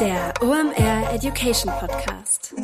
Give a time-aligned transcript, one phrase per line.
[0.00, 2.54] Der OMR Education Podcast.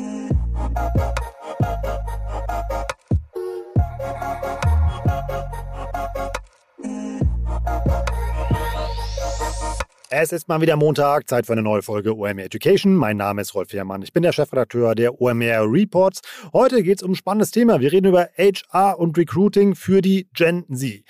[10.11, 12.95] Es ist mal wieder Montag, Zeit für eine neue Folge OMR Education.
[12.95, 14.03] Mein Name ist Rolf Herrmann.
[14.03, 16.21] Ich bin der Chefredakteur der OMR Reports.
[16.53, 17.81] Heute geht es um ein spannendes Thema.
[17.81, 21.03] Wir reden über HR und Recruiting für die Gen Z.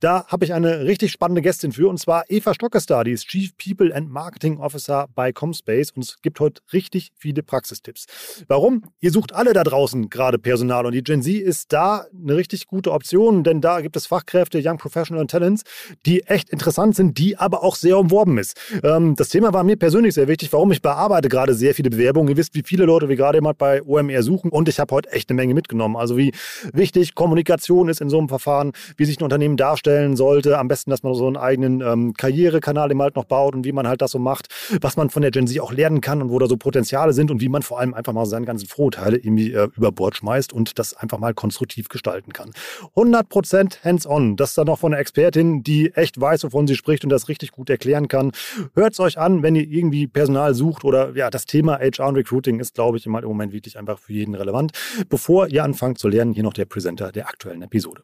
[0.00, 3.52] Da habe ich eine richtig spannende Gästin für, und zwar Eva Stockestar, die ist Chief
[3.58, 8.06] People and Marketing Officer bei Comspace und es gibt heute richtig viele Praxistipps.
[8.48, 8.84] Warum?
[9.00, 12.66] Ihr sucht alle da draußen gerade Personal und die Gen Z ist da eine richtig
[12.66, 15.64] gute Option, denn da gibt es Fachkräfte, Young Professional Talents,
[16.06, 18.58] die echt interessant sind, die aber auch sehr umworben ist.
[18.82, 22.30] Ähm, das Thema war mir persönlich sehr wichtig, warum ich bearbeite gerade sehr viele Bewerbungen.
[22.30, 25.12] Ihr wisst, wie viele Leute wir gerade immer bei OMR suchen und ich habe heute
[25.12, 25.96] echt eine Menge mitgenommen.
[25.96, 26.32] Also wie
[26.72, 30.58] wichtig Kommunikation ist in so einem Verfahren, wie sich ein Unternehmen darstellt, aufstellen sollte.
[30.58, 33.72] Am besten, dass man so einen eigenen ähm, Karrierekanal eben halt noch baut und wie
[33.72, 34.48] man halt das so macht,
[34.80, 37.30] was man von der Gen Z auch lernen kann und wo da so Potenziale sind
[37.30, 40.52] und wie man vor allem einfach mal seine ganzen Vorurteile irgendwie äh, über Bord schmeißt
[40.52, 42.50] und das einfach mal konstruktiv gestalten kann.
[42.94, 44.36] 100% hands-on.
[44.36, 47.52] Das dann noch von einer Expertin, die echt weiß, wovon sie spricht und das richtig
[47.52, 48.32] gut erklären kann.
[48.74, 52.16] Hört es euch an, wenn ihr irgendwie Personal sucht oder ja, das Thema HR und
[52.16, 54.72] Recruiting ist, glaube ich, im Moment wirklich einfach für jeden relevant.
[55.08, 58.02] Bevor ihr anfangt zu lernen, hier noch der Präsenter der aktuellen Episode.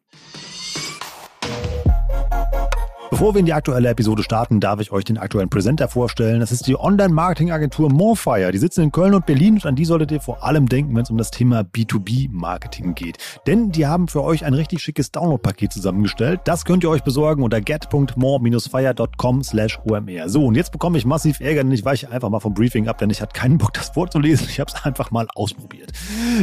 [3.16, 6.40] Bevor wir in die aktuelle Episode starten, darf ich euch den aktuellen Präsenter vorstellen.
[6.40, 8.52] Das ist die Online-Marketing-Agentur Morefire.
[8.52, 11.02] Die sitzen in Köln und Berlin und an die solltet ihr vor allem denken, wenn
[11.02, 13.16] es um das Thema B2B-Marketing geht.
[13.46, 16.42] Denn die haben für euch ein richtig schickes Download-Paket zusammengestellt.
[16.44, 20.28] Das könnt ihr euch besorgen unter get.more-fire.com slash omr.
[20.28, 22.98] So, und jetzt bekomme ich massiv Ärger, denn ich weiche einfach mal vom Briefing ab,
[22.98, 24.46] denn ich hatte keinen Bock, das vorzulesen.
[24.50, 25.90] Ich habe es einfach mal ausprobiert.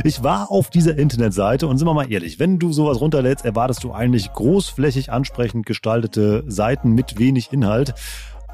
[0.03, 3.83] Ich war auf dieser Internetseite und sind wir mal ehrlich, wenn du sowas runterlädst, erwartest
[3.83, 6.62] du eigentlich großflächig ansprechend gestaltete Seiten
[6.93, 7.93] mit wenig Inhalt.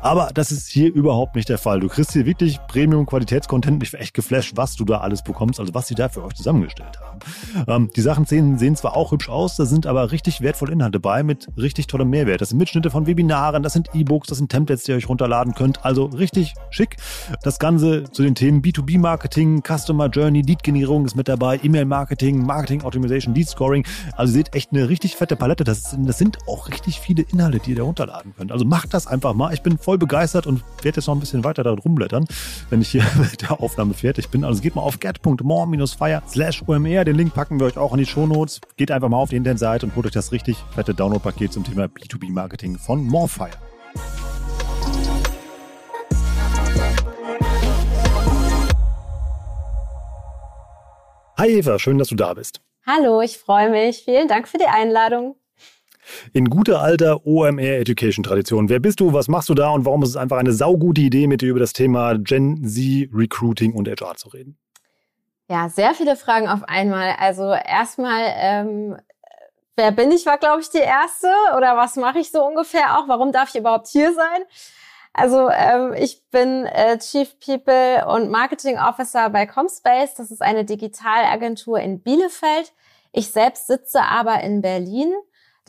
[0.01, 1.81] Aber das ist hier überhaupt nicht der Fall.
[1.81, 3.83] Du kriegst hier wirklich Premium-Qualitätscontent.
[3.83, 6.35] Ich war echt geflasht, was du da alles bekommst, also was sie da für euch
[6.35, 7.19] zusammengestellt haben.
[7.67, 10.99] Ähm, die Sachen sehen, sehen zwar auch hübsch aus, da sind aber richtig wertvolle Inhalte
[10.99, 12.39] bei mit richtig tollem Mehrwert.
[12.39, 15.53] Das sind Mitschnitte von Webinaren, das sind E-Books, das sind Templates, die ihr euch runterladen
[15.53, 15.83] könnt.
[15.83, 16.95] Also richtig schick.
[17.43, 23.35] Das Ganze zu den Themen B2B-Marketing, Customer Journey, Lead-Generierung ist mit dabei, E-Mail-Marketing, Marketing Optimization,
[23.35, 23.85] Lead-Scoring.
[24.15, 25.65] Also ihr seht echt eine richtig fette Palette.
[25.65, 28.51] Das, das sind auch richtig viele Inhalte, die ihr da runterladen könnt.
[28.51, 29.53] Also macht das einfach mal.
[29.53, 32.25] Ich bin begeistert und werde jetzt noch ein bisschen weiter da rumblättern,
[32.69, 34.43] wenn ich hier mit der Aufnahme fertig bin.
[34.43, 37.05] Also geht mal auf get.more-fire slash omr.
[37.05, 38.61] Den Link packen wir euch auch in die Shownotes.
[38.77, 41.85] Geht einfach mal auf die Internetseite und holt euch das richtig fette Download-Paket zum Thema
[41.85, 43.49] B2B-Marketing von Morefire.
[51.37, 52.59] Hi Eva, schön, dass du da bist.
[52.85, 54.03] Hallo, ich freue mich.
[54.03, 55.38] Vielen Dank für die Einladung.
[56.33, 58.69] In guter alter OMR Education Tradition.
[58.69, 61.27] Wer bist du, was machst du da und warum ist es einfach eine saugute Idee,
[61.27, 64.57] mit dir über das Thema Gen Z Recruiting und HR zu reden?
[65.49, 67.15] Ja, sehr viele Fragen auf einmal.
[67.17, 68.97] Also erstmal, ähm,
[69.75, 71.27] wer bin ich, war, glaube ich, die erste.
[71.57, 73.07] Oder was mache ich so ungefähr auch?
[73.07, 74.43] Warum darf ich überhaupt hier sein?
[75.13, 80.13] Also ähm, ich bin äh, Chief People und Marketing Officer bei Comspace.
[80.13, 82.71] Das ist eine Digitalagentur in Bielefeld.
[83.11, 85.11] Ich selbst sitze aber in Berlin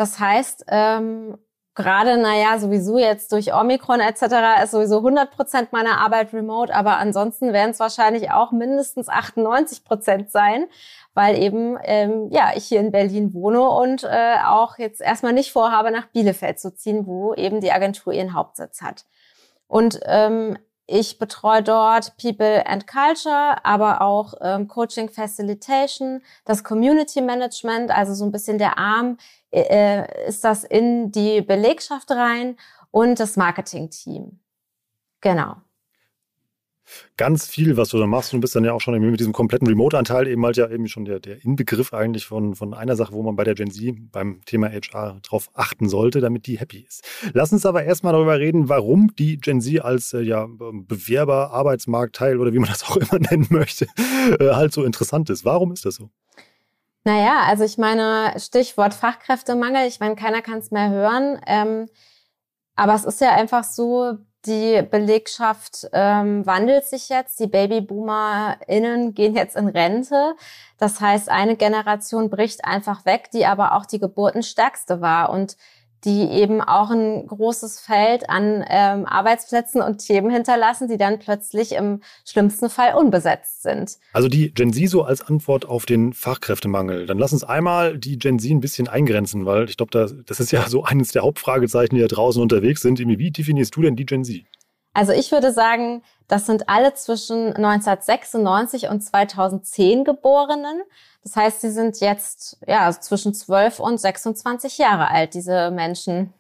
[0.01, 1.37] das heißt, ähm,
[1.75, 4.63] gerade, naja, sowieso jetzt durch Omikron etc.
[4.65, 9.85] ist sowieso 100 Prozent meiner Arbeit remote, aber ansonsten werden es wahrscheinlich auch mindestens 98
[9.85, 10.65] Prozent sein,
[11.13, 15.53] weil eben, ähm, ja, ich hier in Berlin wohne und äh, auch jetzt erstmal nicht
[15.53, 19.05] vorhabe, nach Bielefeld zu ziehen, wo eben die Agentur ihren Hauptsitz hat.
[19.69, 20.57] Und ähm,
[20.93, 28.13] ich betreue dort People and Culture, aber auch ähm, Coaching Facilitation, das Community Management, also
[28.13, 29.17] so ein bisschen der Arm
[29.53, 32.57] äh, ist das in die Belegschaft rein
[32.91, 34.41] und das Marketing-Team.
[35.21, 35.57] Genau
[37.17, 38.33] ganz viel, was du da machst.
[38.33, 41.05] Du bist dann ja auch schon mit diesem kompletten Remote-Anteil eben halt ja eben schon
[41.05, 44.41] der, der Inbegriff eigentlich von, von einer Sache, wo man bei der Gen Z beim
[44.45, 47.05] Thema HR drauf achten sollte, damit die happy ist.
[47.33, 52.39] Lass uns aber erstmal darüber reden, warum die Gen Z als äh, ja, Bewerber, Arbeitsmarktteil
[52.39, 53.87] oder wie man das auch immer nennen möchte,
[54.39, 55.45] äh, halt so interessant ist.
[55.45, 56.11] Warum ist das so?
[57.05, 61.41] Naja, also ich meine, Stichwort Fachkräftemangel, ich meine, keiner kann es mehr hören.
[61.47, 61.89] Ähm,
[62.77, 67.41] aber es ist ja einfach so, die Belegschaft ähm, wandelt sich jetzt.
[67.41, 70.35] Die BabyboomerInnen gehen jetzt in Rente.
[70.79, 75.57] Das heißt, eine Generation bricht einfach weg, die aber auch die geburtenstärkste war und
[76.05, 81.73] die eben auch ein großes Feld an ähm, Arbeitsplätzen und Themen hinterlassen, die dann plötzlich
[81.73, 83.99] im schlimmsten Fall unbesetzt sind.
[84.13, 87.07] Also die Gen Z so als Antwort auf den Fachkräftemangel.
[87.07, 90.41] Dann lass uns einmal die Gen Z ein bisschen eingrenzen, weil ich glaube, das, das
[90.41, 92.99] ist ja so eines der Hauptfragezeichen, die da draußen unterwegs sind.
[92.99, 94.45] Wie definierst du denn die Gen Z?
[94.93, 100.83] Also ich würde sagen, das sind alle zwischen 1996 und 2010 Geborenen.
[101.23, 106.33] Das heißt, sie sind jetzt ja zwischen 12 und 26 Jahre alt, diese Menschen.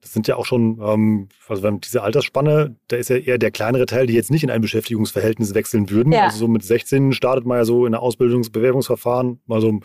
[0.00, 3.50] Das sind ja auch schon, ähm, also wenn diese Altersspanne, da ist ja eher der
[3.50, 6.12] kleinere Teil, die jetzt nicht in ein Beschäftigungsverhältnis wechseln würden.
[6.12, 6.24] Ja.
[6.24, 9.80] Also so mit 16 startet man ja so in der Ausbildungsbewerbungsverfahren, also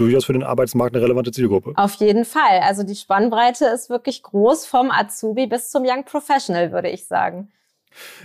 [0.00, 1.72] durchaus für den Arbeitsmarkt eine relevante Zielgruppe.
[1.76, 2.60] Auf jeden Fall.
[2.62, 7.50] Also die Spannbreite ist wirklich groß vom Azubi bis zum Young Professional, würde ich sagen.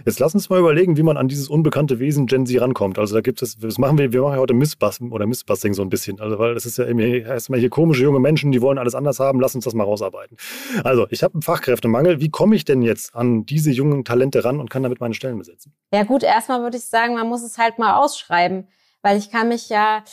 [0.05, 2.99] Jetzt lass uns mal überlegen, wie man an dieses unbekannte Wesen Gen Z rankommt.
[2.99, 5.81] Also da gibt es, das machen wir, wir machen ja heute Missbusting oder Missbusting so
[5.81, 6.19] ein bisschen.
[6.19, 9.39] Also weil das ist ja erstmal hier komische junge Menschen, die wollen alles anders haben,
[9.39, 10.37] lass uns das mal rausarbeiten.
[10.83, 12.21] Also ich habe einen Fachkräftemangel.
[12.21, 15.37] Wie komme ich denn jetzt an diese jungen Talente ran und kann damit meine Stellen
[15.37, 15.73] besetzen?
[15.91, 18.67] Ja gut, erstmal würde ich sagen, man muss es halt mal ausschreiben,
[19.01, 20.03] weil ich kann mich ja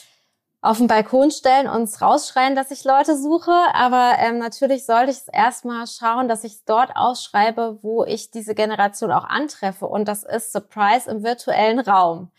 [0.62, 3.52] auf den Balkon stellen und rausschreien, dass ich Leute suche.
[3.74, 8.30] Aber ähm, natürlich sollte ich es erstmal schauen, dass ich es dort ausschreibe, wo ich
[8.30, 9.86] diese Generation auch antreffe.
[9.86, 12.30] Und das ist Surprise im virtuellen Raum.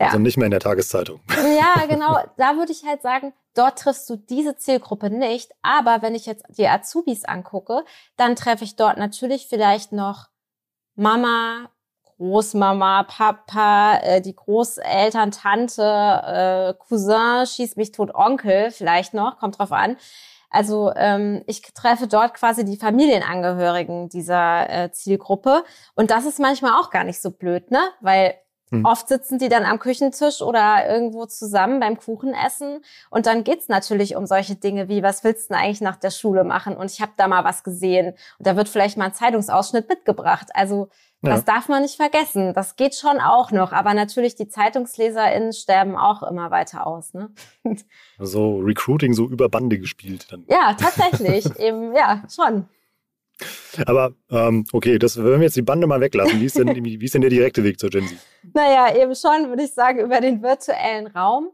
[0.00, 0.06] Ja.
[0.06, 1.20] Also nicht mehr in der Tageszeitung.
[1.28, 2.18] Ja, genau.
[2.36, 5.52] Da würde ich halt sagen, dort triffst du diese Zielgruppe nicht.
[5.62, 7.84] Aber wenn ich jetzt die Azubis angucke,
[8.16, 10.30] dann treffe ich dort natürlich vielleicht noch
[10.96, 11.70] Mama,
[12.20, 19.58] Großmama, Papa, äh, die Großeltern, Tante, äh, Cousin, schieß mich tot, Onkel vielleicht noch, kommt
[19.58, 19.96] drauf an.
[20.50, 25.64] Also ähm, ich treffe dort quasi die Familienangehörigen dieser äh, Zielgruppe
[25.94, 27.80] und das ist manchmal auch gar nicht so blöd, ne?
[28.00, 28.34] Weil
[28.70, 28.84] hm.
[28.84, 34.14] Oft sitzen die dann am Küchentisch oder irgendwo zusammen beim Kuchenessen und dann geht's natürlich
[34.14, 36.76] um solche Dinge wie, was willst du denn eigentlich nach der Schule machen?
[36.76, 40.50] Und ich habe da mal was gesehen und da wird vielleicht mal ein Zeitungsausschnitt mitgebracht.
[40.54, 40.88] Also
[41.22, 41.30] ja.
[41.30, 42.54] Das darf man nicht vergessen.
[42.54, 43.72] Das geht schon auch noch.
[43.72, 47.12] Aber natürlich, die ZeitungsleserInnen sterben auch immer weiter aus.
[47.14, 47.30] Ne?
[48.18, 50.44] Also Recruiting so über Bande gespielt dann.
[50.48, 51.44] Ja, tatsächlich.
[51.58, 52.68] Eben, ja, schon.
[53.86, 57.02] Aber ähm, okay, das, wenn wir jetzt die Bande mal weglassen, wie ist, denn, wie
[57.02, 58.18] ist denn der direkte Weg zur Gen Z?
[58.54, 61.50] Naja, eben schon, würde ich sagen, über den virtuellen Raum.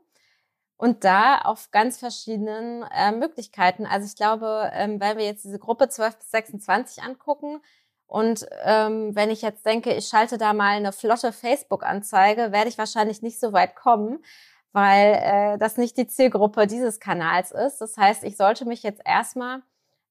[0.79, 3.87] Und da auf ganz verschiedenen äh, Möglichkeiten.
[3.87, 7.61] Also ich glaube, ähm, wenn wir jetzt diese Gruppe 12 bis 26 angucken,
[8.07, 12.79] und ähm, wenn ich jetzt denke, ich schalte da mal eine flotte Facebook-Anzeige, werde ich
[12.79, 14.25] wahrscheinlich nicht so weit kommen,
[14.73, 17.79] weil äh, das nicht die Zielgruppe dieses Kanals ist.
[17.79, 19.63] Das heißt, ich sollte mich jetzt erstmal,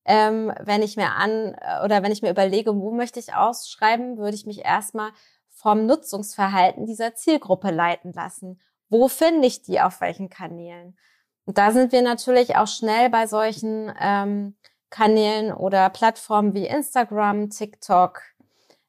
[0.06, 4.36] ähm, wenn ich mir an oder wenn ich mir überlege, wo möchte ich ausschreiben, würde
[4.36, 5.12] ich mich erstmal
[5.50, 8.60] vom Nutzungsverhalten dieser Zielgruppe leiten lassen.
[8.90, 10.98] Wo finde ich die auf welchen Kanälen?
[11.46, 14.56] Und da sind wir natürlich auch schnell bei solchen ähm,
[14.96, 18.22] Kanälen oder Plattformen wie Instagram, TikTok,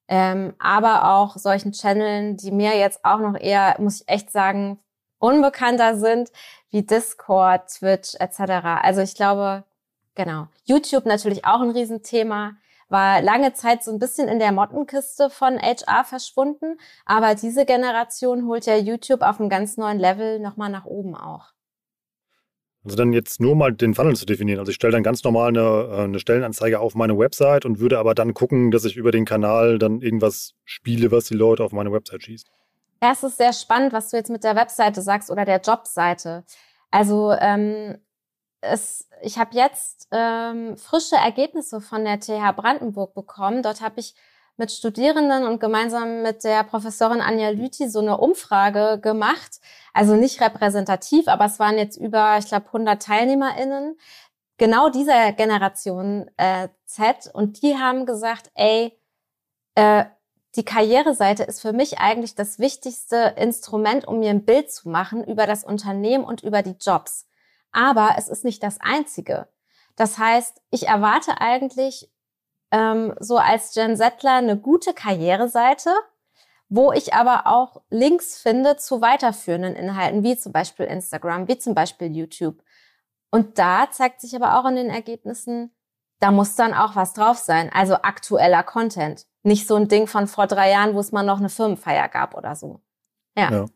[0.07, 4.79] ähm, aber auch solchen Channeln, die mir jetzt auch noch eher, muss ich echt sagen,
[5.19, 6.31] unbekannter sind,
[6.71, 8.41] wie Discord, Twitch etc.
[8.83, 9.65] Also ich glaube,
[10.15, 10.47] genau.
[10.63, 12.53] YouTube natürlich auch ein Riesenthema,
[12.89, 18.47] war lange Zeit so ein bisschen in der Mottenkiste von HR verschwunden, aber diese Generation
[18.47, 21.56] holt ja YouTube auf einem ganz neuen Level nochmal nach oben auch.
[22.87, 24.61] Also dann jetzt nur mal den Funnel zu definieren.
[24.61, 27.99] Also ich stelle dann ganz normal eine, äh, eine Stellenanzeige auf meine Website und würde
[27.99, 31.73] aber dann gucken, dass ich über den Kanal dann irgendwas spiele, was die Leute auf
[31.73, 32.47] meine Website schießt.
[33.03, 36.45] Ja, es ist sehr spannend, was du jetzt mit der Webseite sagst oder der Jobseite.
[36.93, 37.99] Also ähm,
[38.61, 43.65] es, ich habe jetzt ähm, frische Ergebnisse von der TH Brandenburg bekommen.
[43.65, 44.15] Dort habe ich
[44.57, 49.61] mit Studierenden und gemeinsam mit der Professorin Anja Lüthi so eine Umfrage gemacht.
[49.93, 53.97] Also nicht repräsentativ, aber es waren jetzt über, ich glaube, 100 TeilnehmerInnen
[54.59, 58.99] genau dieser Generation äh, Z und die haben gesagt, ey,
[59.75, 60.05] äh,
[60.55, 65.23] die Karriereseite ist für mich eigentlich das wichtigste Instrument, um mir ein Bild zu machen
[65.23, 67.29] über das Unternehmen und über die Jobs.
[67.73, 69.49] Aber es ist nicht das einzige.
[69.97, 72.11] Das heißt, ich erwarte eigentlich
[72.71, 75.91] ähm, so als Jen Settler eine gute Karriereseite,
[76.69, 81.75] wo ich aber auch Links finde zu weiterführenden Inhalten, wie zum Beispiel Instagram, wie zum
[81.75, 82.63] Beispiel YouTube.
[83.31, 85.73] Und da zeigt sich aber auch in den Ergebnissen,
[86.19, 89.27] da muss dann auch was drauf sein, also aktueller Content.
[89.43, 92.35] Nicht so ein Ding von vor drei Jahren, wo es mal noch eine Firmenfeier gab
[92.35, 92.81] oder so.
[93.37, 93.53] Ja.
[93.53, 93.67] ja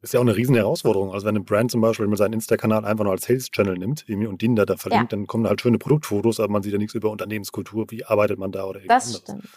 [0.00, 1.12] ist ja auch eine riesen Herausforderung.
[1.12, 4.40] Also wenn eine Brand zum Beispiel mit seinen Insta-Kanal einfach nur als Sales-Channel nimmt und
[4.42, 5.18] den da, da verlinkt, ja.
[5.18, 8.52] dann kommen halt schöne Produktfotos, aber man sieht ja nichts über Unternehmenskultur, wie arbeitet man
[8.52, 9.48] da oder irgendwas Das stimmt.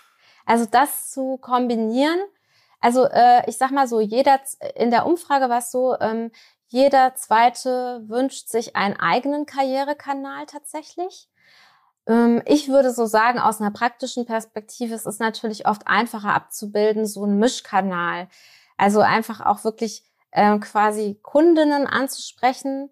[0.45, 2.19] Also das zu kombinieren,
[2.79, 4.39] also äh, ich sag mal so, jeder
[4.75, 6.31] in der Umfrage war es so, ähm,
[6.67, 11.29] jeder zweite wünscht sich einen eigenen Karrierekanal tatsächlich.
[12.07, 17.05] Ähm, ich würde so sagen, aus einer praktischen Perspektive ist es natürlich oft einfacher abzubilden,
[17.05, 18.27] so ein Mischkanal.
[18.77, 22.89] Also einfach auch wirklich äh, quasi Kundinnen anzusprechen,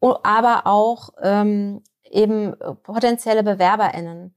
[0.00, 4.36] aber auch ähm, eben potenzielle BewerberInnen.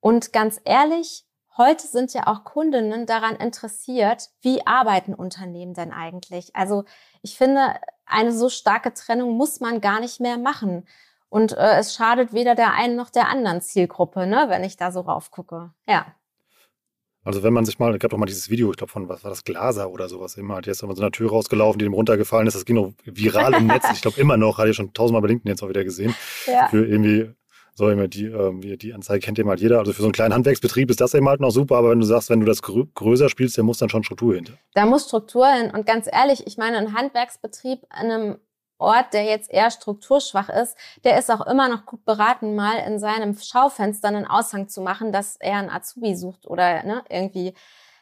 [0.00, 1.26] Und ganz ehrlich,
[1.56, 6.56] heute sind ja auch Kundinnen daran interessiert, wie arbeiten Unternehmen denn eigentlich?
[6.56, 6.84] Also
[7.22, 7.74] ich finde,
[8.06, 10.86] eine so starke Trennung muss man gar nicht mehr machen.
[11.28, 14.90] Und äh, es schadet weder der einen noch der anderen Zielgruppe, ne, wenn ich da
[14.90, 15.72] so raufgucke.
[15.86, 16.06] Ja.
[17.24, 19.24] Also wenn man sich mal, es gab doch mal dieses Video, ich glaube von, was
[19.24, 21.92] war das, Glaser oder sowas immer, hat jetzt von so einer Tür rausgelaufen, die dem
[21.92, 24.92] runtergefallen ist, das ging noch viral im Netz, ich glaube immer noch, hatte ich schon
[24.94, 26.14] tausendmal bei LinkedIn jetzt auch wieder gesehen,
[26.46, 26.68] ja.
[26.68, 27.30] für irgendwie
[27.74, 29.78] so immer die, äh, die Anzeige kennt eben halt jeder.
[29.78, 32.06] Also für so einen kleinen Handwerksbetrieb ist das eben halt noch super, aber wenn du
[32.06, 34.54] sagst, wenn du das grö größer spielst, dann muss dann schon Struktur hinter.
[34.74, 35.70] Da muss Struktur hin.
[35.70, 38.38] Und ganz ehrlich, ich meine, ein Handwerksbetrieb an einem
[38.80, 42.98] Ort, der jetzt eher strukturschwach ist, der ist auch immer noch gut beraten, mal in
[42.98, 47.54] seinem Schaufenster einen Aushang zu machen, dass er einen Azubi sucht oder ne, irgendwie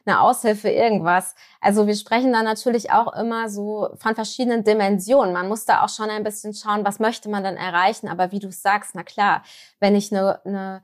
[0.06, 1.35] eine Aushilfe, irgendwas.
[1.61, 5.32] Also wir sprechen da natürlich auch immer so von verschiedenen Dimensionen.
[5.32, 8.08] Man muss da auch schon ein bisschen schauen, was möchte man dann erreichen.
[8.08, 9.42] Aber wie du sagst, na klar,
[9.80, 10.82] wenn ich eine, eine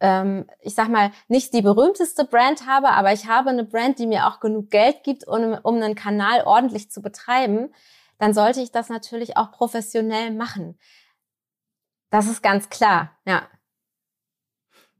[0.00, 4.06] ähm, ich sag mal, nicht die berühmteste Brand habe, aber ich habe eine Brand, die
[4.06, 7.72] mir auch genug Geld gibt, um, um einen Kanal ordentlich zu betreiben,
[8.22, 10.78] dann sollte ich das natürlich auch professionell machen.
[12.08, 13.48] Das ist ganz klar, ja.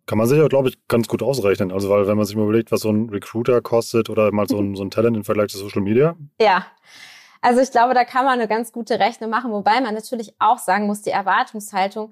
[0.07, 1.71] Kann man sich ja, glaube ich, ganz gut ausrechnen.
[1.71, 4.59] Also, weil, wenn man sich mal überlegt, was so ein Recruiter kostet oder mal so
[4.59, 6.17] ein, so ein Talent im Vergleich zu Social Media.
[6.41, 6.67] Ja.
[7.41, 10.59] Also, ich glaube, da kann man eine ganz gute Rechnung machen, wobei man natürlich auch
[10.59, 12.11] sagen muss, die Erwartungshaltung,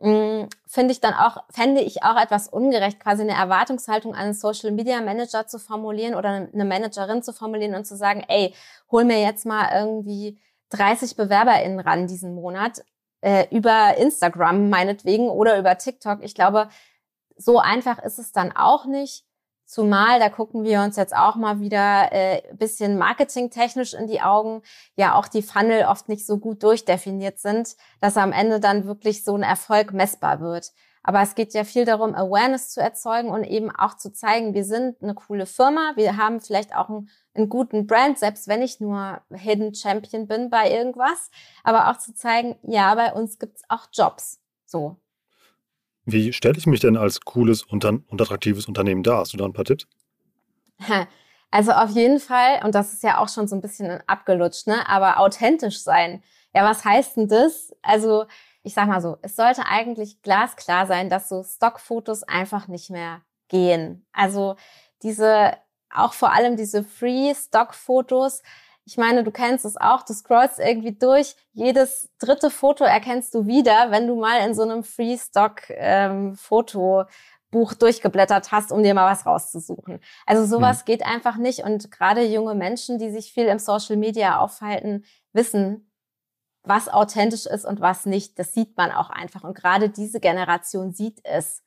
[0.00, 4.34] hm, finde ich dann auch, fände ich auch etwas ungerecht, quasi eine Erwartungshaltung an einen
[4.34, 8.52] Social Media Manager zu formulieren oder eine Managerin zu formulieren und zu sagen, ey,
[8.90, 10.36] hol mir jetzt mal irgendwie
[10.70, 12.82] 30 BewerberInnen ran diesen Monat,
[13.20, 16.22] äh, über Instagram meinetwegen oder über TikTok.
[16.22, 16.68] Ich glaube,
[17.36, 19.24] so einfach ist es dann auch nicht.
[19.64, 24.62] Zumal, da gucken wir uns jetzt auch mal wieder äh, bisschen marketingtechnisch in die Augen,
[24.96, 29.24] ja auch die Funnel oft nicht so gut durchdefiniert sind, dass am Ende dann wirklich
[29.24, 30.72] so ein Erfolg messbar wird.
[31.02, 34.64] Aber es geht ja viel darum, Awareness zu erzeugen und eben auch zu zeigen, wir
[34.64, 38.80] sind eine coole Firma, wir haben vielleicht auch einen, einen guten Brand, selbst wenn ich
[38.80, 41.30] nur Hidden Champion bin bei irgendwas,
[41.64, 44.40] aber auch zu zeigen, ja, bei uns gibt's auch Jobs.
[44.66, 44.96] So.
[46.04, 49.18] Wie stelle ich mich denn als cooles und, und attraktives Unternehmen dar?
[49.18, 49.86] Hast du da ein paar Tipps?
[51.50, 54.86] Also auf jeden Fall, und das ist ja auch schon so ein bisschen abgelutscht, ne?
[54.86, 56.22] aber authentisch sein.
[56.54, 57.74] Ja, was heißt denn das?
[57.80, 58.26] Also
[58.68, 63.22] ich sag mal so, es sollte eigentlich glasklar sein, dass so Stockfotos einfach nicht mehr
[63.48, 64.06] gehen.
[64.12, 64.56] Also
[65.02, 65.56] diese,
[65.88, 68.42] auch vor allem diese Free-Stock-Fotos,
[68.84, 73.46] ich meine, du kennst es auch, du scrollst irgendwie durch, jedes dritte Foto erkennst du
[73.46, 77.06] wieder, wenn du mal in so einem Free-Stock-Foto ähm,
[77.50, 80.00] Buch durchgeblättert hast, um dir mal was rauszusuchen.
[80.26, 80.84] Also sowas hm.
[80.84, 81.60] geht einfach nicht.
[81.60, 85.87] Und gerade junge Menschen, die sich viel im Social Media aufhalten, wissen,
[86.68, 88.38] was authentisch ist und was nicht.
[88.38, 89.44] Das sieht man auch einfach.
[89.44, 91.62] Und gerade diese Generation sieht es,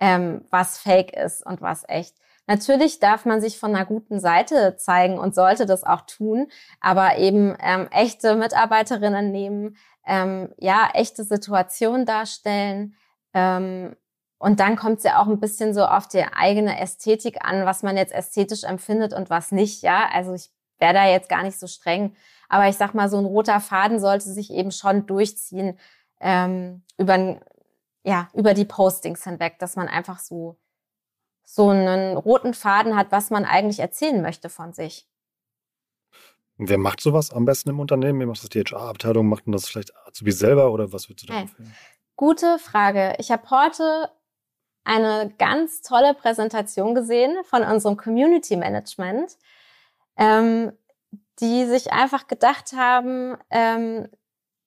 [0.00, 2.16] ähm, was fake ist und was echt.
[2.46, 6.46] Natürlich darf man sich von einer guten Seite zeigen und sollte das auch tun,
[6.80, 9.76] aber eben ähm, echte Mitarbeiterinnen nehmen,
[10.06, 12.94] ähm, ja, echte Situationen darstellen.
[13.34, 13.96] Ähm,
[14.38, 17.82] und dann kommt es ja auch ein bisschen so auf die eigene Ästhetik an, was
[17.82, 20.08] man jetzt ästhetisch empfindet und was nicht, ja.
[20.12, 22.14] Also ich wäre da jetzt gar nicht so streng.
[22.48, 25.78] Aber ich sag mal, so ein roter Faden sollte sich eben schon durchziehen
[26.20, 27.40] ähm, über,
[28.04, 30.56] ja, über die Postings hinweg, dass man einfach so
[31.46, 35.08] so einen roten Faden hat, was man eigentlich erzählen möchte von sich.
[36.58, 38.20] Wer macht sowas am besten im Unternehmen?
[38.20, 39.28] Wie macht das die HR-Abteilung?
[39.28, 41.72] Macht man das vielleicht Azubi selber oder was würdest du da empfehlen?
[42.16, 43.14] Gute Frage.
[43.18, 44.10] Ich habe heute
[44.84, 49.36] eine ganz tolle Präsentation gesehen von unserem Community Management,
[50.16, 50.72] ähm,
[51.40, 54.08] die sich einfach gedacht haben, ähm,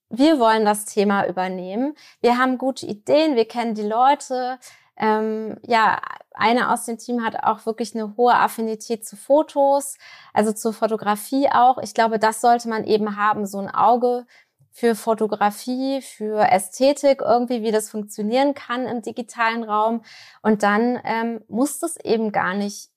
[0.09, 1.95] wir wollen das Thema übernehmen.
[2.21, 4.59] Wir haben gute Ideen, wir kennen die Leute,
[4.99, 6.01] ähm, ja,
[6.33, 9.97] eine aus dem Team hat auch wirklich eine hohe Affinität zu Fotos,
[10.33, 11.77] also zur Fotografie auch.
[11.79, 14.25] Ich glaube, das sollte man eben haben, so ein Auge
[14.71, 20.03] für Fotografie, für Ästhetik irgendwie, wie das funktionieren kann im digitalen Raum.
[20.41, 22.89] Und dann ähm, muss das eben gar nicht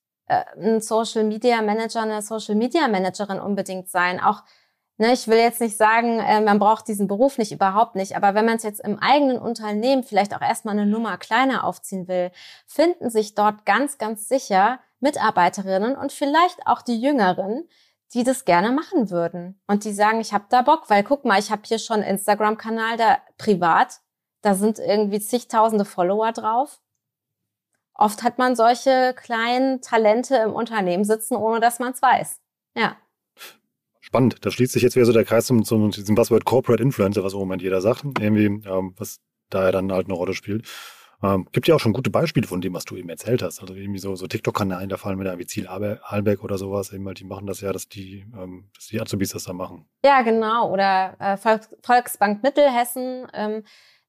[0.57, 4.19] ein Social Media Manager, eine Social Media Managerin unbedingt sein.
[4.19, 4.43] Auch
[4.97, 8.15] Ne, ich will jetzt nicht sagen, äh, man braucht diesen Beruf nicht, überhaupt nicht.
[8.15, 12.07] Aber wenn man es jetzt im eigenen Unternehmen vielleicht auch erstmal eine Nummer kleiner aufziehen
[12.07, 12.31] will,
[12.67, 17.67] finden sich dort ganz, ganz sicher Mitarbeiterinnen und vielleicht auch die Jüngeren,
[18.13, 19.59] die das gerne machen würden.
[19.65, 22.97] Und die sagen, ich habe da Bock, weil guck mal, ich habe hier schon Instagram-Kanal,
[22.97, 23.99] da privat,
[24.43, 26.82] da sind irgendwie zigtausende Follower drauf.
[27.95, 32.39] Oft hat man solche kleinen Talente im Unternehmen sitzen, ohne dass man es weiß.
[32.75, 32.97] Ja.
[33.99, 34.45] Spannend.
[34.45, 37.33] Da schließt sich jetzt wieder so der Kreis zum, zum diesem Buzzword Corporate Influencer, was
[37.33, 39.19] im Moment jeder sagt, irgendwie, ähm, was
[39.49, 40.67] da ja dann halt eine Rolle spielt.
[41.23, 43.61] Ähm, gibt ja auch schon gute Beispiele von dem, was du eben erzählt hast.
[43.61, 47.07] Also irgendwie so, so TikTok-Kanäle, da fallen mir da wie Ziel Albeck oder sowas, eben
[47.07, 49.85] halt, die machen das ja, dass die, ähm, dass die Azubis das da machen.
[50.03, 50.69] Ja, genau.
[50.69, 51.37] Oder äh,
[51.81, 53.27] Volksbank Mittelhessen.
[53.33, 53.63] Ähm,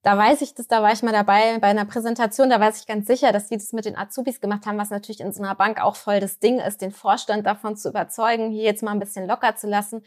[0.04, 2.86] da weiß ich das, da war ich mal dabei bei einer Präsentation, da weiß ich
[2.86, 5.54] ganz sicher, dass die das mit den Azubis gemacht haben, was natürlich in so einer
[5.54, 8.98] Bank auch voll das Ding ist, den Vorstand davon zu überzeugen, hier jetzt mal ein
[8.98, 10.04] bisschen locker zu lassen,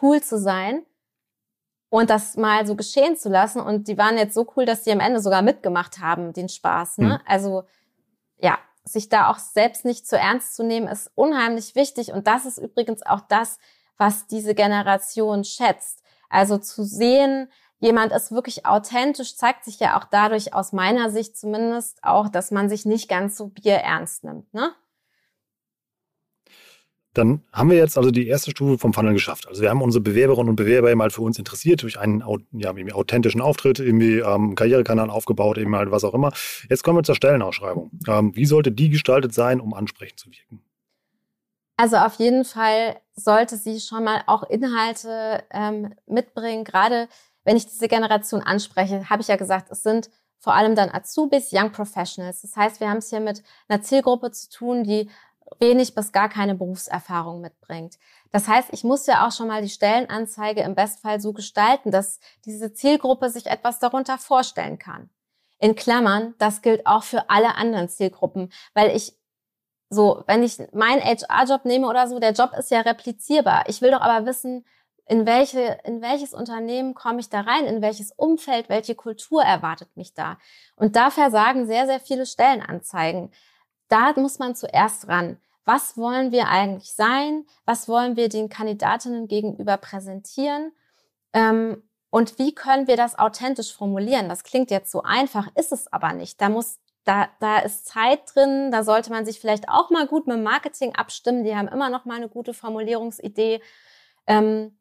[0.00, 0.82] cool zu sein
[1.90, 3.60] und das mal so geschehen zu lassen.
[3.60, 6.98] Und die waren jetzt so cool, dass die am Ende sogar mitgemacht haben, den Spaß.
[6.98, 7.06] Ne?
[7.06, 7.18] Mhm.
[7.26, 7.64] Also
[8.38, 12.12] ja, sich da auch selbst nicht zu ernst zu nehmen, ist unheimlich wichtig.
[12.12, 13.58] Und das ist übrigens auch das,
[13.98, 16.02] was diese Generation schätzt.
[16.30, 17.50] Also zu sehen,
[17.84, 22.50] jemand ist wirklich authentisch, zeigt sich ja auch dadurch aus meiner Sicht zumindest auch, dass
[22.50, 24.52] man sich nicht ganz so bierernst nimmt.
[24.54, 24.72] Ne?
[27.12, 29.46] Dann haben wir jetzt also die erste Stufe vom Funnel geschafft.
[29.46, 32.74] Also wir haben unsere Bewerberinnen und Bewerber eben halt für uns interessiert durch einen ja,
[32.92, 36.32] authentischen Auftritt, irgendwie ähm, Karrierekanal aufgebaut, eben halt was auch immer.
[36.68, 37.90] Jetzt kommen wir zur Stellenausschreibung.
[38.08, 40.64] Ähm, wie sollte die gestaltet sein, um ansprechend zu wirken?
[41.76, 46.64] Also auf jeden Fall sollte sie schon mal auch Inhalte ähm, mitbringen.
[46.64, 47.08] Gerade
[47.44, 51.50] wenn ich diese Generation anspreche, habe ich ja gesagt, es sind vor allem dann Azubis,
[51.52, 52.42] Young Professionals.
[52.42, 55.10] Das heißt, wir haben es hier mit einer Zielgruppe zu tun, die
[55.58, 57.98] wenig bis gar keine Berufserfahrung mitbringt.
[58.30, 62.18] Das heißt, ich muss ja auch schon mal die Stellenanzeige im Bestfall so gestalten, dass
[62.44, 65.10] diese Zielgruppe sich etwas darunter vorstellen kann.
[65.58, 69.16] In Klammern, das gilt auch für alle anderen Zielgruppen, weil ich
[69.90, 73.64] so, wenn ich meinen HR-Job nehme oder so, der Job ist ja replizierbar.
[73.68, 74.64] Ich will doch aber wissen,
[75.06, 79.96] in welche, in welches Unternehmen komme ich da rein, in welches Umfeld, welche Kultur erwartet
[79.96, 80.38] mich da.
[80.76, 83.30] Und da versagen sehr, sehr viele Stellenanzeigen
[83.88, 85.38] da muss man zuerst ran.
[85.64, 87.46] Was wollen wir eigentlich sein?
[87.64, 90.72] Was wollen wir den Kandidatinnen gegenüber präsentieren?
[91.32, 94.28] Ähm, und wie können wir das authentisch formulieren?
[94.28, 96.40] Das klingt jetzt so einfach, ist es aber nicht.
[96.40, 98.70] Da muss, da, da ist Zeit drin.
[98.70, 101.44] Da sollte man sich vielleicht auch mal gut mit Marketing abstimmen.
[101.44, 103.60] Die haben immer noch mal eine gute Formulierungsidee.
[104.26, 104.76] Ähm,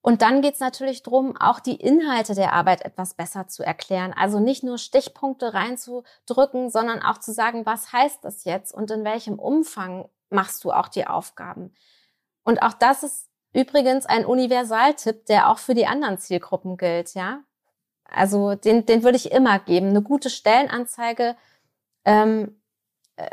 [0.00, 4.14] und dann geht es natürlich darum, auch die Inhalte der Arbeit etwas besser zu erklären.
[4.16, 9.04] Also nicht nur Stichpunkte reinzudrücken, sondern auch zu sagen, was heißt das jetzt und in
[9.04, 11.74] welchem Umfang machst du auch die Aufgaben.
[12.44, 17.40] Und auch das ist übrigens ein Universaltipp, der auch für die anderen Zielgruppen gilt, ja.
[18.04, 19.88] Also den, den würde ich immer geben.
[19.88, 21.36] Eine gute Stellenanzeige
[22.06, 22.58] ähm,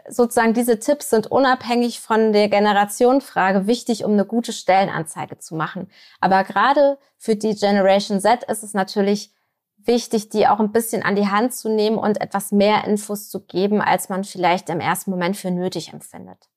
[0.09, 5.89] sozusagen diese Tipps sind unabhängig von der Generationenfrage wichtig, um eine gute Stellenanzeige zu machen.
[6.19, 9.31] Aber gerade für die Generation Z ist es natürlich
[9.77, 13.41] wichtig, die auch ein bisschen an die Hand zu nehmen und etwas mehr Infos zu
[13.41, 16.49] geben, als man vielleicht im ersten Moment für nötig empfindet.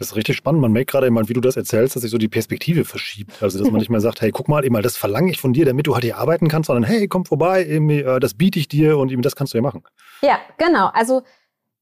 [0.00, 0.62] Das ist richtig spannend.
[0.62, 3.42] Man merkt gerade immer, wie du das erzählst, dass sich so die Perspektive verschiebt.
[3.42, 5.66] Also, dass man nicht mehr sagt, hey, guck mal, eben, das verlange ich von dir,
[5.66, 8.66] damit du halt hier arbeiten kannst, sondern hey, komm vorbei, eben, äh, das biete ich
[8.66, 9.82] dir und eben das kannst du ja machen.
[10.22, 10.86] Ja, genau.
[10.94, 11.22] Also